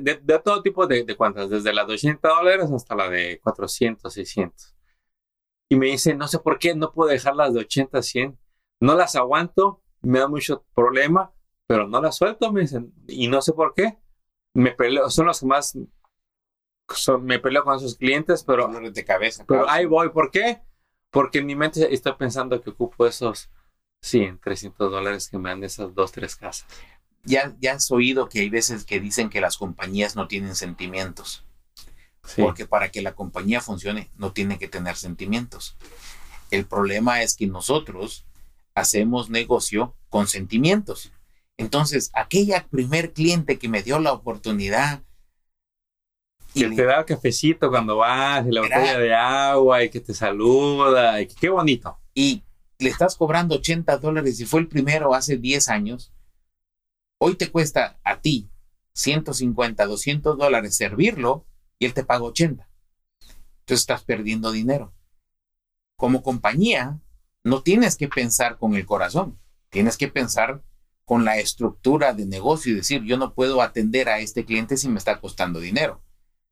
de, 0.00 0.20
de 0.22 0.38
todo 0.38 0.62
tipo 0.62 0.86
de, 0.86 1.04
de, 1.04 1.14
cuentas, 1.14 1.50
desde 1.50 1.74
las 1.74 1.86
de 1.86 1.94
80 1.94 2.26
dólares 2.26 2.70
hasta 2.72 2.94
la 2.94 3.10
de 3.10 3.38
400, 3.42 4.12
600. 4.12 4.74
Y 5.70 5.76
me 5.76 5.86
dicen, 5.86 6.18
no 6.18 6.26
sé 6.26 6.40
por 6.40 6.58
qué, 6.58 6.74
no 6.74 6.92
puedo 6.92 7.08
dejar 7.10 7.36
las 7.36 7.54
de 7.54 7.60
80 7.60 7.98
a 7.98 8.02
100. 8.02 8.38
No 8.80 8.94
las 8.96 9.14
aguanto, 9.14 9.82
me 10.02 10.18
da 10.18 10.26
mucho 10.26 10.64
problema, 10.74 11.32
pero 11.68 11.86
no 11.86 12.02
las 12.02 12.16
suelto, 12.16 12.52
me 12.52 12.62
dicen. 12.62 12.92
Y 13.06 13.28
no 13.28 13.40
sé 13.40 13.52
por 13.52 13.72
qué. 13.74 13.98
Me 14.52 14.72
peleo, 14.72 15.08
son 15.10 15.26
los 15.26 15.40
que 15.40 15.46
más 15.46 15.78
son, 16.88 17.24
me 17.24 17.38
peleo 17.38 17.62
con 17.62 17.76
esos 17.76 17.96
clientes, 17.96 18.42
pero, 18.42 18.68
de 18.68 19.04
cabeza, 19.04 19.44
pero 19.46 19.68
ahí 19.70 19.86
voy. 19.86 20.10
¿Por 20.10 20.32
qué? 20.32 20.60
Porque 21.10 21.38
en 21.38 21.46
mi 21.46 21.54
mente 21.54 21.94
estoy 21.94 22.14
pensando 22.14 22.60
que 22.60 22.70
ocupo 22.70 23.06
esos 23.06 23.48
100, 24.02 24.40
300 24.40 24.90
dólares 24.90 25.28
que 25.28 25.38
me 25.38 25.50
dan 25.50 25.62
esas 25.62 25.94
dos, 25.94 26.10
tres 26.10 26.34
casas. 26.34 26.66
Ya, 27.22 27.54
ya 27.60 27.74
has 27.74 27.90
oído 27.90 28.28
que 28.28 28.40
hay 28.40 28.50
veces 28.50 28.84
que 28.84 28.98
dicen 28.98 29.28
que 29.28 29.40
las 29.40 29.56
compañías 29.56 30.16
no 30.16 30.26
tienen 30.26 30.56
sentimientos. 30.56 31.46
Sí. 32.34 32.42
Porque 32.42 32.66
para 32.66 32.90
que 32.90 33.02
la 33.02 33.14
compañía 33.14 33.60
funcione 33.60 34.10
no 34.16 34.32
tiene 34.32 34.58
que 34.58 34.68
tener 34.68 34.96
sentimientos. 34.96 35.76
El 36.50 36.66
problema 36.66 37.22
es 37.22 37.36
que 37.36 37.46
nosotros 37.46 38.24
hacemos 38.74 39.30
negocio 39.30 39.94
con 40.08 40.28
sentimientos. 40.28 41.12
Entonces, 41.56 42.10
aquella 42.14 42.66
primer 42.68 43.12
cliente 43.12 43.58
que 43.58 43.68
me 43.68 43.82
dio 43.82 43.98
la 43.98 44.12
oportunidad 44.12 45.02
y 46.54 46.68
que 46.68 46.76
te 46.76 46.84
da 46.84 47.00
el 47.00 47.04
cafecito 47.04 47.68
cuando 47.68 47.98
vas, 47.98 48.46
y 48.46 48.50
la 48.50 48.62
botella 48.62 48.98
de 48.98 49.14
agua, 49.14 49.84
y 49.84 49.90
que 49.90 50.00
te 50.00 50.14
saluda, 50.14 51.20
y 51.20 51.26
que, 51.26 51.34
qué 51.34 51.48
bonito. 51.48 51.98
Y 52.14 52.42
le 52.78 52.90
estás 52.90 53.16
cobrando 53.16 53.56
80 53.56 53.98
dólares 53.98 54.40
y 54.40 54.46
fue 54.46 54.60
el 54.60 54.68
primero 54.68 55.14
hace 55.14 55.36
10 55.36 55.68
años. 55.68 56.12
Hoy 57.18 57.34
te 57.34 57.50
cuesta 57.50 57.98
a 58.02 58.20
ti 58.20 58.50
150, 58.94 59.86
200 59.86 60.38
dólares 60.38 60.76
servirlo 60.76 61.44
y 61.80 61.86
él 61.86 61.94
te 61.94 62.04
paga 62.04 62.22
80. 62.22 62.68
Entonces 63.20 63.80
estás 63.80 64.04
perdiendo 64.04 64.52
dinero. 64.52 64.94
Como 65.96 66.22
compañía, 66.22 67.00
no 67.42 67.62
tienes 67.62 67.96
que 67.96 68.06
pensar 68.06 68.58
con 68.58 68.76
el 68.76 68.86
corazón, 68.86 69.40
tienes 69.70 69.96
que 69.96 70.06
pensar 70.06 70.62
con 71.04 71.24
la 71.24 71.38
estructura 71.38 72.14
de 72.14 72.26
negocio 72.26 72.70
y 72.70 72.76
decir, 72.76 73.02
yo 73.02 73.16
no 73.16 73.34
puedo 73.34 73.60
atender 73.60 74.08
a 74.08 74.20
este 74.20 74.44
cliente 74.44 74.76
si 74.76 74.88
me 74.88 74.98
está 74.98 75.20
costando 75.20 75.58
dinero 75.58 76.00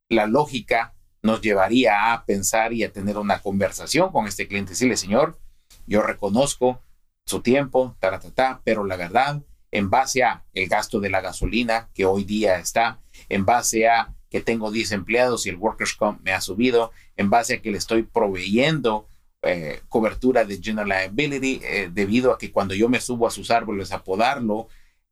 la 0.08 0.26
lógica 0.26 0.94
nos 1.22 1.40
llevaría 1.40 2.12
a 2.12 2.24
pensar 2.24 2.72
y 2.72 2.84
a 2.84 2.92
tener 2.92 3.18
una 3.18 3.40
conversación 3.40 4.10
con 4.10 4.26
este 4.26 4.48
cliente. 4.48 4.70
Decirle, 4.70 4.96
señor, 4.96 5.38
yo 5.86 6.02
reconozco 6.02 6.82
su 7.26 7.40
tiempo, 7.42 7.96
taratata, 8.00 8.62
pero 8.64 8.84
la 8.84 8.96
verdad, 8.96 9.42
en 9.70 9.90
base 9.90 10.22
a 10.22 10.44
el 10.54 10.68
gasto 10.68 11.00
de 11.00 11.10
la 11.10 11.20
gasolina 11.20 11.90
que 11.92 12.06
hoy 12.06 12.24
día 12.24 12.58
está, 12.58 13.00
en 13.28 13.44
base 13.44 13.88
a 13.88 14.14
que 14.30 14.40
tengo 14.40 14.70
10 14.70 14.92
empleados 14.92 15.46
y 15.46 15.50
el 15.50 15.56
Workers' 15.56 15.94
Comp 15.94 16.20
me 16.22 16.32
ha 16.32 16.40
subido, 16.40 16.92
en 17.16 17.30
base 17.30 17.54
a 17.54 17.62
que 17.62 17.70
le 17.70 17.78
estoy 17.78 18.02
proveyendo 18.02 19.06
eh, 19.42 19.80
cobertura 19.88 20.44
de 20.44 20.60
General 20.60 20.88
Liability, 20.88 21.60
eh, 21.62 21.90
debido 21.92 22.32
a 22.32 22.38
que 22.38 22.50
cuando 22.50 22.74
yo 22.74 22.88
me 22.88 23.00
subo 23.00 23.26
a 23.26 23.30
sus 23.30 23.50
árboles 23.50 23.92
a 23.92 24.02
podarlo, 24.02 24.68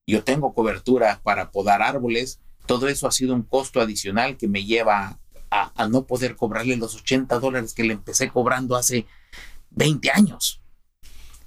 yo 0.06 0.22
tengo 0.22 0.52
cobertura 0.54 1.20
para 1.22 1.50
podar 1.50 1.82
árboles, 1.82 2.40
todo 2.66 2.88
eso 2.88 3.06
ha 3.06 3.12
sido 3.12 3.34
un 3.34 3.42
costo 3.42 3.80
adicional 3.80 4.36
que 4.36 4.48
me 4.48 4.64
lleva 4.64 5.18
a, 5.50 5.72
a 5.74 5.88
no 5.88 6.06
poder 6.06 6.36
cobrarle 6.36 6.76
los 6.76 6.94
80 6.96 7.38
dólares 7.38 7.72
que 7.72 7.84
le 7.84 7.94
empecé 7.94 8.28
cobrando 8.28 8.76
hace 8.76 9.06
20 9.70 10.10
años. 10.10 10.60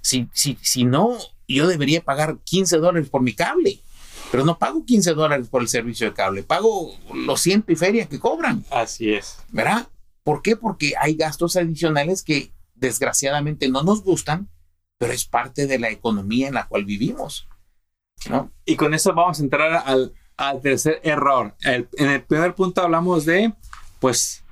Si, 0.00 0.28
si, 0.32 0.56
si 0.62 0.84
no, 0.84 1.18
yo 1.46 1.66
debería 1.66 2.02
pagar 2.02 2.38
15 2.44 2.78
dólares 2.78 3.10
por 3.10 3.22
mi 3.22 3.34
cable 3.34 3.80
pero 4.30 4.44
no 4.44 4.58
pago 4.58 4.84
15 4.84 5.14
dólares 5.14 5.48
por 5.48 5.62
el 5.62 5.68
servicio 5.68 6.06
de 6.06 6.14
cable, 6.14 6.42
pago 6.42 6.94
los 7.14 7.40
ciento 7.40 7.72
y 7.72 7.76
feria 7.76 8.06
que 8.06 8.20
cobran. 8.20 8.64
Así 8.70 9.12
es. 9.12 9.38
¿Verdad? 9.48 9.88
¿Por 10.22 10.42
qué? 10.42 10.56
Porque 10.56 10.94
hay 10.98 11.14
gastos 11.14 11.56
adicionales 11.56 12.22
que 12.22 12.52
desgraciadamente 12.74 13.68
no 13.68 13.82
nos 13.82 14.02
gustan, 14.02 14.48
pero 14.98 15.12
es 15.12 15.24
parte 15.24 15.66
de 15.66 15.78
la 15.78 15.90
economía 15.90 16.48
en 16.48 16.54
la 16.54 16.68
cual 16.68 16.84
vivimos. 16.84 17.48
¿no? 18.28 18.52
Y 18.64 18.76
con 18.76 18.94
eso 18.94 19.14
vamos 19.14 19.40
a 19.40 19.42
entrar 19.42 19.82
al, 19.86 20.12
al 20.36 20.60
tercer 20.60 21.00
error. 21.02 21.54
en 21.62 21.88
el 22.10 22.22
primer 22.22 22.54
punto 22.54 22.82
hablamos 22.82 23.24
de, 23.24 23.52
pues, 23.98 24.44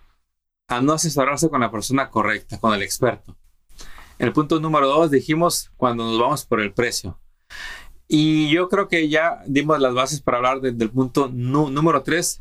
a 0.68 0.80
no 0.80 0.92
asesorarse 0.92 1.48
con 1.48 1.60
la 1.60 1.70
persona 1.70 2.10
correcta, 2.10 2.58
con 2.58 2.74
el 2.74 2.82
experto. 2.82 3.36
En 4.18 4.26
el 4.26 4.32
punto 4.32 4.58
número 4.58 4.88
dos 4.88 5.10
dijimos 5.10 5.70
cuando 5.76 6.04
nos 6.04 6.18
vamos 6.18 6.44
por 6.44 6.60
el 6.60 6.72
precio. 6.72 7.20
Y 8.08 8.48
yo 8.50 8.70
creo 8.70 8.88
que 8.88 9.10
ya 9.10 9.42
dimos 9.46 9.78
las 9.80 9.92
bases 9.92 10.22
para 10.22 10.38
hablar 10.38 10.62
del 10.62 10.90
punto 10.90 11.28
número 11.28 12.02
3, 12.02 12.40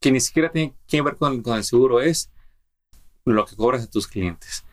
que 0.00 0.10
ni 0.10 0.18
siquiera 0.18 0.50
tiene 0.50 0.74
que 0.88 1.00
ver 1.02 1.16
con, 1.16 1.40
con, 1.40 1.56
el 1.56 1.62
seguro, 1.62 2.00
es 2.00 2.30
lo 3.24 3.46
que 3.46 3.54
cobras 3.54 3.84
a 3.84 3.90
tus 3.90 4.08
clientes. 4.08 4.64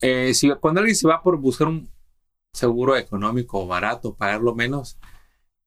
Eh, 0.00 0.32
si, 0.32 0.50
cuando 0.54 0.80
alguien 0.80 0.96
se 0.96 1.06
va 1.06 1.22
por 1.22 1.36
buscar 1.36 1.68
un 1.68 1.90
seguro 2.54 2.96
económico 2.96 3.62
o 3.62 3.66
barato, 3.66 4.14
pagarlo 4.14 4.54
menos, 4.54 4.96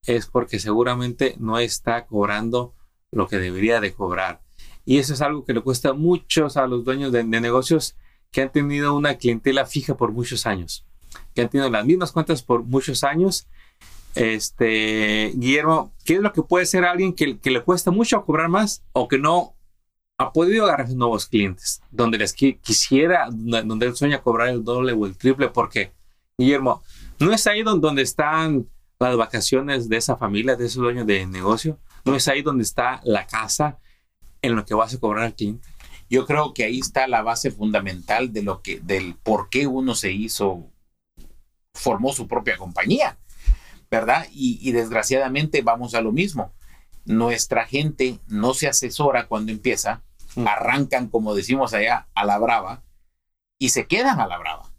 es 0.04 0.26
porque 0.26 0.58
seguramente 0.58 1.36
no 1.38 1.60
está 1.60 2.08
cobrando 2.08 2.74
lo 3.12 3.28
que 3.28 3.38
debería 3.38 3.80
de 3.80 3.94
cobrar. 3.94 4.42
Y 4.84 4.98
eso 4.98 5.14
es 5.14 5.22
algo 5.22 5.46
que 5.46 5.54
le 5.54 5.62
cuesta 5.62 5.94
mucho 5.94 6.48
a 6.56 6.68
los 6.68 6.84
dueños 6.84 7.12
de, 7.12 7.24
de 7.24 7.42
negocios 7.42 7.96
que 8.32 8.42
han 8.42 8.52
tenido 8.52 8.96
una 8.96 9.16
clientela 9.16 9.66
fija 9.66 9.96
por 9.96 10.12
muchos 10.12 10.48
años, 10.48 10.86
que 11.36 11.42
han 11.42 11.50
tenido 11.50 11.70
las 11.70 11.86
mismas 11.86 12.12
cuentas 12.12 12.42
por 12.42 12.64
muchos 12.64 13.04
años 13.04 13.48
este, 14.16 15.32
Guillermo, 15.36 15.94
¿qué 16.06 16.16
es 16.16 16.22
lo 16.22 16.34
que 16.34 16.42
puede 16.42 16.66
ser 16.66 16.86
alguien 16.86 17.14
que, 17.14 17.40
le 17.44 17.62
cuesta 17.62 17.92
mucho 17.92 18.24
cobrar 18.26 18.50
más 18.50 18.84
o 18.94 19.08
que 19.08 19.20
no 19.20 19.56
ha 20.18 20.34
podido 20.34 20.66
agarrar 20.66 20.90
nuevos 20.90 21.28
clientes? 21.28 21.82
Donde 21.92 22.18
les 22.18 22.34
quisiera, 22.34 23.28
donde 23.32 23.86
él 23.86 23.96
sueña 23.96 24.22
cobrar 24.22 24.50
el 24.50 24.64
doble 24.64 24.94
o 24.94 25.06
el 25.06 25.18
triple, 25.18 25.50
porque, 25.50 25.94
Guillermo, 26.38 26.82
¿no 27.20 27.32
es 27.32 27.46
ahí 27.48 27.62
donde 27.64 28.02
están 28.02 28.68
las 29.00 29.16
vacaciones 29.16 29.88
de 29.88 29.98
esa 29.98 30.18
familia, 30.18 30.56
de 30.56 30.66
ese 30.66 30.80
dueño 30.80 31.06
de 31.06 31.26
negocio? 31.28 31.80
¿No 32.04 32.16
es 32.16 32.28
ahí 32.28 32.42
donde 32.42 32.64
está 32.64 33.02
la 33.04 33.28
casa 33.28 33.78
en 34.42 34.56
lo 34.56 34.66
que 34.66 34.74
vas 34.74 34.94
a 34.94 35.00
cobrar 35.00 35.26
al 35.26 35.36
cliente? 35.36 35.68
Yo 36.10 36.26
creo 36.26 36.54
que 36.54 36.64
ahí 36.64 36.80
está 36.80 37.08
la 37.08 37.22
base 37.22 37.52
fundamental 37.52 38.32
de 38.32 38.42
lo 38.42 38.62
que, 38.62 38.80
del 38.80 39.16
por 39.22 39.50
qué 39.50 39.68
uno 39.68 39.94
se 39.94 40.12
hizo, 40.12 40.72
formó 41.74 42.14
su 42.14 42.28
propia 42.28 42.58
compañía 42.58 43.18
¿verdad? 43.90 44.28
Y, 44.32 44.72
desgraciadamente 44.72 45.62
vamos 45.62 45.96
a 45.96 46.02
lo 46.02 46.12
mismo. 46.12 46.54
Nuestra 47.06 47.66
gente 47.66 48.20
no 48.28 48.54
se 48.54 48.68
asesora 48.68 49.28
cuando 49.28 49.52
empieza, 49.52 50.04
mm. 50.36 50.48
arrancan, 50.48 51.08
como 51.08 51.36
decimos 51.36 51.74
allá, 51.74 52.08
a 52.14 52.26
la 52.26 52.38
brava 52.38 52.84
y 53.60 53.70
se 53.70 53.88
quedan 53.88 54.20
a 54.20 54.28
la 54.28 54.38
brava. 54.38 54.72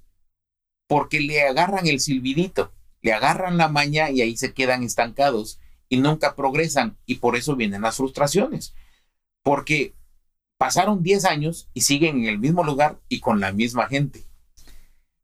Porque 0.86 1.20
le 1.20 1.42
agarran 1.42 1.86
el 1.86 2.00
silbidito, 2.00 2.72
le 3.02 3.12
agarran 3.12 3.56
la 3.56 3.68
maña 3.68 4.10
y 4.10 4.22
ahí 4.22 4.36
se 4.36 4.52
quedan 4.52 4.82
estancados 4.82 5.60
y 5.88 5.98
nunca 5.98 6.34
progresan. 6.34 6.96
Y 7.06 7.16
por 7.16 7.36
eso 7.36 7.56
vienen 7.56 7.82
las 7.82 7.96
frustraciones. 7.96 8.74
Porque 9.42 9.94
pasaron 10.56 11.02
10 11.02 11.24
años 11.24 11.68
y 11.74 11.82
siguen 11.82 12.18
en 12.18 12.24
el 12.26 12.38
mismo 12.38 12.64
lugar 12.64 13.00
y 13.08 13.20
con 13.20 13.40
la 13.40 13.52
misma 13.52 13.86
gente. 13.86 14.24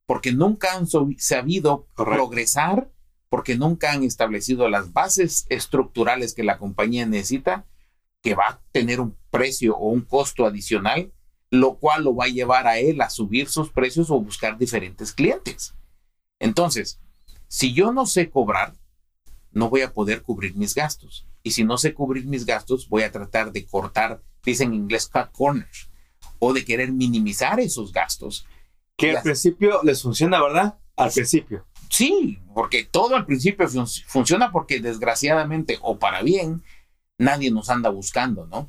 Porque 0.06 0.32
nunca 0.32 0.74
han 0.74 0.86
sabido 0.86 1.86
progresar 1.96 2.90
porque 3.34 3.56
nunca 3.56 3.90
han 3.90 4.04
establecido 4.04 4.68
las 4.68 4.92
bases 4.92 5.44
estructurales 5.48 6.34
que 6.34 6.44
la 6.44 6.56
compañía 6.56 7.04
necesita, 7.04 7.66
que 8.22 8.36
va 8.36 8.44
a 8.46 8.60
tener 8.70 9.00
un 9.00 9.16
precio 9.32 9.76
o 9.76 9.88
un 9.88 10.02
costo 10.02 10.46
adicional, 10.46 11.12
lo 11.50 11.74
cual 11.78 12.04
lo 12.04 12.14
va 12.14 12.26
a 12.26 12.28
llevar 12.28 12.68
a 12.68 12.78
él 12.78 13.00
a 13.00 13.10
subir 13.10 13.48
sus 13.48 13.70
precios 13.70 14.08
o 14.12 14.20
buscar 14.20 14.56
diferentes 14.56 15.12
clientes. 15.12 15.74
Entonces, 16.38 17.00
si 17.48 17.74
yo 17.74 17.92
no 17.92 18.06
sé 18.06 18.30
cobrar, 18.30 18.74
no 19.50 19.68
voy 19.68 19.80
a 19.80 19.92
poder 19.92 20.22
cubrir 20.22 20.54
mis 20.54 20.72
gastos. 20.72 21.26
Y 21.42 21.50
si 21.50 21.64
no 21.64 21.76
sé 21.76 21.92
cubrir 21.92 22.26
mis 22.26 22.46
gastos, 22.46 22.88
voy 22.88 23.02
a 23.02 23.10
tratar 23.10 23.50
de 23.50 23.66
cortar, 23.66 24.22
dicen 24.44 24.68
en 24.68 24.74
inglés, 24.74 25.08
cut 25.08 25.32
corners, 25.32 25.90
o 26.38 26.52
de 26.52 26.64
querer 26.64 26.92
minimizar 26.92 27.58
esos 27.58 27.92
gastos. 27.92 28.46
Que 28.96 29.16
al 29.16 29.24
principio 29.24 29.80
les 29.82 30.00
funciona, 30.02 30.40
¿verdad? 30.40 30.78
Al 30.94 31.10
principio. 31.10 31.66
Sí, 31.94 32.40
porque 32.52 32.82
todo 32.82 33.14
al 33.14 33.24
principio 33.24 33.68
funciona 34.08 34.50
porque 34.50 34.80
desgraciadamente 34.80 35.78
o 35.80 35.96
para 35.96 36.22
bien, 36.22 36.64
nadie 37.18 37.52
nos 37.52 37.70
anda 37.70 37.88
buscando, 37.88 38.48
¿no? 38.48 38.68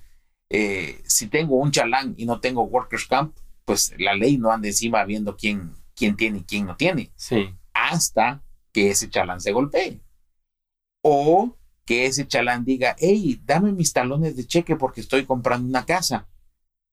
Eh, 0.52 1.02
si 1.08 1.26
tengo 1.26 1.56
un 1.56 1.72
chalán 1.72 2.14
y 2.18 2.28
no 2.28 2.40
tengo 2.40 2.62
workers 2.66 3.08
camp, 3.08 3.36
pues 3.66 3.96
la 3.98 4.14
ley 4.14 4.38
no 4.38 4.52
anda 4.52 4.68
encima 4.68 5.04
viendo 5.06 5.36
quién, 5.36 5.74
quién 5.96 6.16
tiene 6.16 6.38
y 6.38 6.44
quién 6.44 6.68
no 6.68 6.76
tiene. 6.78 7.12
Sí. 7.16 7.50
Hasta 7.74 8.44
que 8.72 8.92
ese 8.92 9.10
chalán 9.10 9.42
se 9.42 9.54
golpee. 9.54 10.02
O 11.02 11.58
que 11.84 12.06
ese 12.06 12.28
chalán 12.28 12.64
diga, 12.64 12.96
hey, 13.00 13.42
dame 13.44 13.72
mis 13.72 13.92
talones 13.92 14.36
de 14.36 14.46
cheque 14.46 14.76
porque 14.76 15.02
estoy 15.02 15.26
comprando 15.26 15.68
una 15.68 15.84
casa. 15.88 16.28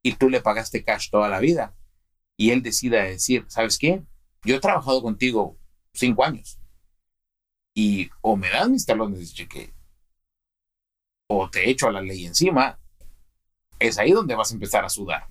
Y 0.03 0.15
tú 0.15 0.31
le 0.31 0.41
pagaste 0.41 0.83
cash 0.83 1.11
toda 1.11 1.29
la 1.29 1.41
vida. 1.41 1.77
Y 2.39 2.53
él 2.53 2.63
decida 2.63 3.03
decir, 3.03 3.45
¿sabes 3.49 3.77
qué? 3.77 4.03
Yo 4.45 4.57
he 4.57 4.61
trabajado 4.61 5.03
contigo 5.03 5.59
cinco 5.93 6.25
años. 6.25 6.59
Y 7.75 8.11
o 8.21 8.37
me 8.37 8.51
dan 8.51 8.73
mis 8.73 8.85
talones 8.85 9.19
de 9.21 9.27
cheque 9.27 9.75
o 11.33 11.49
te 11.49 11.69
echo 11.69 11.89
a 11.89 11.93
la 11.93 12.03
ley 12.03 12.27
encima, 12.27 12.79
es 13.79 13.99
ahí 13.99 14.13
donde 14.13 14.35
vas 14.35 14.51
a 14.51 14.55
empezar 14.55 14.85
a 14.85 14.89
sudar. 14.89 15.27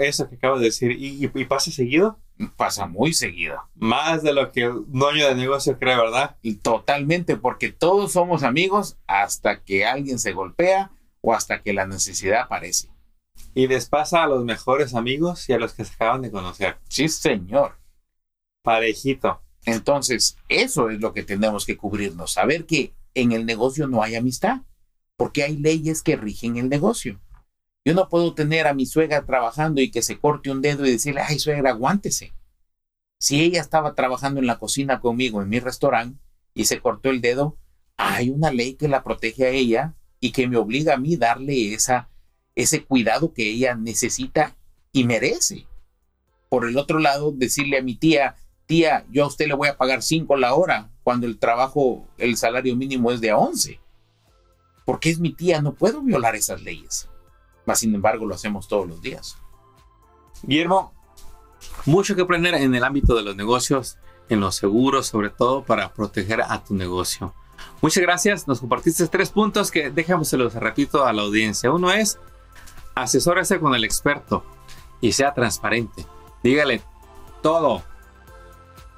eso 0.00 0.28
que 0.28 0.36
acabas 0.36 0.60
de 0.60 0.66
decir, 0.66 0.96
¿y, 0.98 1.26
pasa 1.44 1.70
seguido? 1.70 2.18
Pasa 2.56 2.86
muy 2.86 3.12
seguido. 3.12 3.62
Más 3.74 4.22
de 4.22 4.32
lo 4.32 4.50
que 4.50 4.62
el 4.62 4.84
dueño 4.88 5.28
de 5.28 5.34
negocio 5.34 5.78
cree, 5.78 5.96
¿verdad? 5.96 6.36
Y 6.42 6.56
totalmente, 6.56 7.36
porque 7.36 7.70
todos 7.70 8.12
somos 8.12 8.42
amigos 8.42 8.96
hasta 9.06 9.62
que 9.62 9.86
alguien 9.86 10.18
se 10.18 10.32
golpea 10.32 10.90
o 11.20 11.34
hasta 11.34 11.62
que 11.62 11.72
la 11.72 11.86
necesidad 11.86 12.40
aparece. 12.42 12.88
Y 13.54 13.68
les 13.68 13.88
pasa 13.88 14.24
a 14.24 14.26
los 14.26 14.44
mejores 14.44 14.94
amigos 14.94 15.48
y 15.48 15.52
a 15.52 15.58
los 15.58 15.74
que 15.74 15.84
se 15.84 15.94
acaban 15.94 16.22
de 16.22 16.30
conocer. 16.30 16.78
Sí, 16.88 17.08
señor. 17.08 17.78
Parejito. 18.62 19.42
Entonces, 19.64 20.36
eso 20.48 20.90
es 20.90 21.00
lo 21.00 21.12
que 21.12 21.22
tenemos 21.22 21.66
que 21.66 21.76
cubrirnos, 21.76 22.32
saber 22.32 22.66
que 22.66 22.92
en 23.14 23.32
el 23.32 23.46
negocio 23.46 23.86
no 23.86 24.02
hay 24.02 24.16
amistad, 24.16 24.62
porque 25.16 25.44
hay 25.44 25.56
leyes 25.56 26.02
que 26.02 26.16
rigen 26.16 26.56
el 26.56 26.68
negocio. 26.68 27.20
Yo 27.84 27.94
no 27.94 28.08
puedo 28.08 28.34
tener 28.34 28.66
a 28.66 28.74
mi 28.74 28.86
suegra 28.86 29.24
trabajando 29.24 29.80
y 29.80 29.90
que 29.90 30.02
se 30.02 30.18
corte 30.18 30.50
un 30.50 30.62
dedo 30.62 30.86
y 30.86 30.92
decirle, 30.92 31.20
ay 31.20 31.38
suegra, 31.38 31.70
aguántese. 31.70 32.32
Si 33.20 33.40
ella 33.40 33.60
estaba 33.60 33.94
trabajando 33.94 34.40
en 34.40 34.46
la 34.46 34.58
cocina 34.58 35.00
conmigo 35.00 35.42
en 35.42 35.48
mi 35.48 35.60
restaurante 35.60 36.20
y 36.54 36.64
se 36.64 36.80
cortó 36.80 37.10
el 37.10 37.20
dedo, 37.20 37.56
hay 37.96 38.30
una 38.30 38.50
ley 38.50 38.74
que 38.74 38.88
la 38.88 39.04
protege 39.04 39.46
a 39.46 39.50
ella 39.50 39.94
y 40.18 40.32
que 40.32 40.48
me 40.48 40.56
obliga 40.56 40.94
a 40.94 40.98
mí 40.98 41.16
darle 41.16 41.74
esa, 41.74 42.08
ese 42.54 42.84
cuidado 42.84 43.32
que 43.32 43.48
ella 43.48 43.74
necesita 43.74 44.56
y 44.92 45.04
merece. 45.04 45.66
Por 46.48 46.66
el 46.66 46.76
otro 46.76 46.98
lado, 46.98 47.32
decirle 47.32 47.78
a 47.78 47.82
mi 47.82 47.96
tía, 47.96 48.36
tía, 48.66 49.04
yo 49.10 49.24
a 49.24 49.26
usted 49.26 49.46
le 49.46 49.54
voy 49.54 49.68
a 49.68 49.76
pagar 49.76 50.02
5 50.02 50.36
la 50.36 50.54
hora 50.54 50.90
cuando 51.02 51.26
el 51.26 51.38
trabajo, 51.38 52.06
el 52.18 52.36
salario 52.36 52.76
mínimo 52.76 53.10
es 53.10 53.20
de 53.20 53.30
a 53.30 53.36
11. 53.36 53.80
Porque 54.84 55.10
es 55.10 55.18
mi 55.18 55.32
tía, 55.32 55.62
no 55.62 55.74
puedo 55.74 56.00
violar 56.00 56.34
esas 56.34 56.62
leyes. 56.62 57.08
Mas, 57.66 57.80
sin 57.80 57.94
embargo, 57.94 58.26
lo 58.26 58.34
hacemos 58.34 58.66
todos 58.68 58.88
los 58.88 59.00
días. 59.00 59.36
Guillermo, 60.42 60.92
mucho 61.84 62.16
que 62.16 62.22
aprender 62.22 62.54
en 62.54 62.74
el 62.74 62.84
ámbito 62.84 63.14
de 63.14 63.22
los 63.22 63.36
negocios, 63.36 63.98
en 64.28 64.40
los 64.40 64.56
seguros, 64.56 65.06
sobre 65.06 65.30
todo 65.30 65.64
para 65.64 65.92
proteger 65.92 66.42
a 66.42 66.62
tu 66.64 66.74
negocio. 66.74 67.34
Muchas 67.80 68.02
gracias, 68.02 68.48
nos 68.48 68.60
compartiste 68.60 69.06
tres 69.08 69.30
puntos 69.30 69.70
que 69.70 69.90
dejamos, 69.90 70.28
se 70.28 70.36
los 70.36 70.54
repito 70.54 71.04
a 71.04 71.12
la 71.12 71.22
audiencia. 71.22 71.70
Uno 71.70 71.92
es, 71.92 72.18
asesórese 72.94 73.60
con 73.60 73.74
el 73.74 73.84
experto. 73.84 74.44
y 75.00 75.12
sea 75.12 75.34
transparente. 75.34 76.06
Dígale 76.44 76.80
todo, 77.42 77.82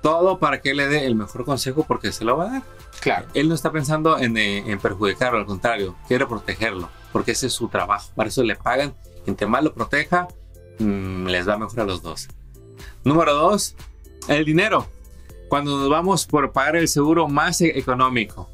todo 0.04 0.38
para 0.38 0.60
que 0.60 0.74
le 0.74 0.86
dé 0.86 1.06
el 1.06 1.14
mejor 1.14 1.46
consejo 1.46 1.84
porque 1.88 2.12
se 2.12 2.26
lo 2.26 2.36
va 2.36 2.44
a 2.44 2.50
dar. 2.52 2.62
Claro. 3.00 3.26
Él 3.32 3.48
no 3.48 3.54
está 3.54 3.72
pensando 3.72 4.18
en, 4.18 4.36
eh, 4.36 4.58
en 4.70 4.78
perjudicarlo, 4.78 5.38
al 5.38 5.46
contrario, 5.46 5.96
quiere 6.06 6.26
protegerlo, 6.26 6.90
porque 7.10 7.30
ese 7.32 7.46
es 7.46 7.54
su 7.54 7.68
trabajo. 7.68 8.10
Para 8.14 8.28
eso 8.28 8.42
le 8.42 8.54
pagan. 8.54 8.92
Entre 9.26 9.46
más 9.46 9.64
lo 9.64 9.72
proteja, 9.72 10.28
mm, 10.78 11.24
les 11.28 11.48
va 11.48 11.56
mejor 11.56 11.80
a 11.80 11.84
los 11.84 12.02
dos. 12.02 12.28
Número 13.02 13.32
dos, 13.32 13.76
el 14.28 14.44
dinero. 14.44 14.86
Cuando 15.48 15.78
nos 15.78 15.88
vamos 15.88 16.26
por 16.26 16.52
pagar 16.52 16.76
el 16.76 16.88
seguro 16.88 17.26
más 17.26 17.62
e- 17.62 17.78
económico. 17.78 18.50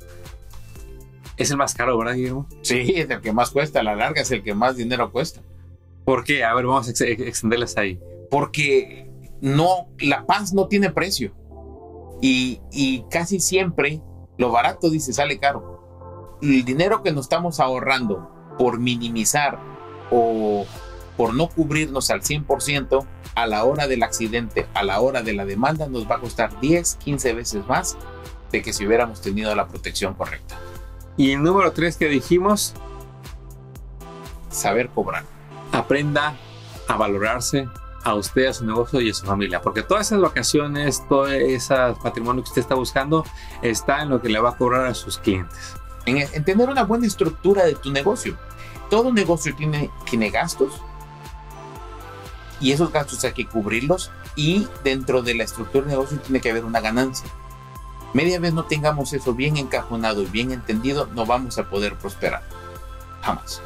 Es 1.36 1.50
el 1.50 1.56
más 1.56 1.74
caro, 1.74 1.98
¿verdad, 1.98 2.14
Guillermo? 2.14 2.46
Sí, 2.62 2.92
es 2.94 3.10
el 3.10 3.20
que 3.20 3.32
más 3.32 3.50
cuesta. 3.50 3.80
A 3.80 3.82
la 3.82 3.96
larga 3.96 4.20
es 4.22 4.30
el 4.30 4.44
que 4.44 4.54
más 4.54 4.76
dinero 4.76 5.10
cuesta. 5.10 5.40
¿Por 6.04 6.22
qué? 6.22 6.44
A 6.44 6.54
ver, 6.54 6.66
vamos 6.66 6.86
a 6.86 6.90
ex- 6.92 7.00
extenderles 7.00 7.76
ahí. 7.76 7.98
Porque 8.30 9.09
no, 9.40 9.88
la 9.98 10.26
paz 10.26 10.52
no 10.52 10.68
tiene 10.68 10.90
precio. 10.90 11.32
Y, 12.22 12.60
y 12.70 13.04
casi 13.10 13.40
siempre 13.40 14.02
lo 14.36 14.50
barato, 14.50 14.90
dice, 14.90 15.12
sale 15.12 15.38
caro. 15.38 16.38
El 16.42 16.64
dinero 16.64 17.02
que 17.02 17.12
nos 17.12 17.26
estamos 17.26 17.60
ahorrando 17.60 18.30
por 18.58 18.78
minimizar 18.78 19.58
o 20.10 20.64
por 21.16 21.34
no 21.34 21.48
cubrirnos 21.48 22.10
al 22.10 22.22
100% 22.22 23.06
a 23.34 23.46
la 23.46 23.64
hora 23.64 23.86
del 23.86 24.02
accidente, 24.02 24.66
a 24.74 24.82
la 24.82 25.00
hora 25.00 25.22
de 25.22 25.34
la 25.34 25.44
demanda, 25.44 25.86
nos 25.86 26.10
va 26.10 26.16
a 26.16 26.20
costar 26.20 26.58
10, 26.60 26.96
15 26.96 27.32
veces 27.34 27.66
más 27.66 27.96
de 28.50 28.62
que 28.62 28.72
si 28.72 28.86
hubiéramos 28.86 29.20
tenido 29.20 29.54
la 29.54 29.68
protección 29.68 30.14
correcta. 30.14 30.58
Y 31.16 31.32
el 31.32 31.42
número 31.42 31.72
tres 31.72 31.96
que 31.96 32.08
dijimos, 32.08 32.74
Saber 34.48 34.88
cobrar. 34.88 35.24
aprenda 35.72 36.34
a 36.88 36.96
valorarse 36.96 37.68
a 38.02 38.14
usted, 38.14 38.46
a 38.46 38.52
su 38.52 38.64
negocio 38.64 39.00
y 39.00 39.10
a 39.10 39.14
su 39.14 39.26
familia. 39.26 39.60
Porque 39.60 39.82
todas 39.82 40.06
esas 40.06 40.20
vacaciones, 40.20 41.06
todo 41.08 41.28
ese 41.28 41.74
patrimonio 42.02 42.42
que 42.42 42.48
usted 42.48 42.62
está 42.62 42.74
buscando, 42.74 43.24
está 43.62 44.02
en 44.02 44.10
lo 44.10 44.20
que 44.20 44.28
le 44.28 44.40
va 44.40 44.50
a 44.50 44.56
cobrar 44.56 44.86
a 44.86 44.94
sus 44.94 45.18
clientes. 45.18 45.74
en, 46.06 46.18
en 46.18 46.44
tener 46.44 46.68
una 46.68 46.84
buena 46.84 47.06
estructura 47.06 47.64
de 47.64 47.74
tu 47.74 47.90
negocio. 47.90 48.36
Todo 48.88 49.12
negocio 49.12 49.54
tiene, 49.54 49.90
tiene 50.08 50.30
gastos 50.30 50.80
y 52.60 52.72
esos 52.72 52.92
gastos 52.92 53.24
hay 53.24 53.32
que 53.32 53.46
cubrirlos 53.46 54.10
y 54.36 54.66
dentro 54.84 55.22
de 55.22 55.34
la 55.34 55.44
estructura 55.44 55.86
del 55.86 55.90
negocio 55.92 56.18
tiene 56.18 56.40
que 56.40 56.50
haber 56.50 56.64
una 56.64 56.80
ganancia. 56.80 57.28
Media 58.12 58.40
vez 58.40 58.52
no 58.52 58.64
tengamos 58.64 59.12
eso 59.12 59.34
bien 59.34 59.56
encajonado 59.56 60.22
y 60.22 60.26
bien 60.26 60.52
entendido, 60.52 61.08
no 61.14 61.26
vamos 61.26 61.58
a 61.58 61.70
poder 61.70 61.96
prosperar. 61.96 62.42
Jamás. 63.22 63.62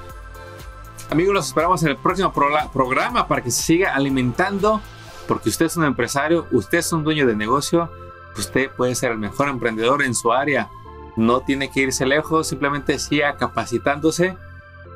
Amigos, 1.10 1.34
los 1.34 1.46
esperamos 1.46 1.82
en 1.82 1.90
el 1.90 1.96
próximo 1.96 2.32
programa 2.32 3.28
para 3.28 3.42
que 3.42 3.50
se 3.50 3.62
siga 3.62 3.94
alimentando, 3.94 4.80
porque 5.28 5.48
usted 5.48 5.66
es 5.66 5.76
un 5.76 5.84
empresario, 5.84 6.46
usted 6.50 6.78
es 6.78 6.92
un 6.92 7.04
dueño 7.04 7.26
de 7.26 7.36
negocio, 7.36 7.90
usted 8.36 8.70
puede 8.70 8.94
ser 8.94 9.12
el 9.12 9.18
mejor 9.18 9.48
emprendedor 9.48 10.02
en 10.02 10.14
su 10.14 10.32
área. 10.32 10.70
No 11.16 11.40
tiene 11.40 11.70
que 11.70 11.82
irse 11.82 12.06
lejos, 12.06 12.48
simplemente 12.48 12.98
siga 12.98 13.36
capacitándose. 13.36 14.36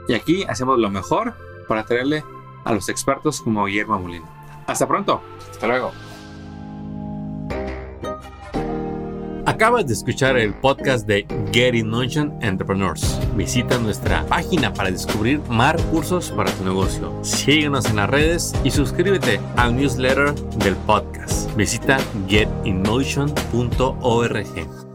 Y 0.08 0.14
aquí 0.14 0.44
hacemos 0.44 0.78
lo 0.78 0.90
mejor 0.90 1.34
para 1.68 1.84
traerle 1.84 2.24
a 2.64 2.72
los 2.72 2.88
expertos 2.88 3.40
como 3.40 3.66
Guillermo 3.66 3.98
Molina. 3.98 4.26
Hasta 4.66 4.88
pronto. 4.88 5.22
Hasta 5.50 5.66
luego. 5.66 5.92
Acabas 9.48 9.86
de 9.86 9.94
escuchar 9.94 10.36
el 10.36 10.52
podcast 10.52 11.06
de 11.06 11.26
Get 11.54 11.74
in 11.74 11.88
Motion 11.88 12.36
Entrepreneurs. 12.42 13.18
Visita 13.34 13.78
nuestra 13.78 14.26
página 14.26 14.74
para 14.74 14.90
descubrir 14.90 15.40
más 15.48 15.74
recursos 15.74 16.30
para 16.32 16.52
tu 16.52 16.64
negocio. 16.64 17.18
Síguenos 17.22 17.86
en 17.86 17.96
las 17.96 18.10
redes 18.10 18.52
y 18.62 18.70
suscríbete 18.70 19.40
al 19.56 19.74
newsletter 19.74 20.34
del 20.34 20.76
podcast. 20.76 21.50
Visita 21.56 21.96
getinmotion.org. 22.28 24.87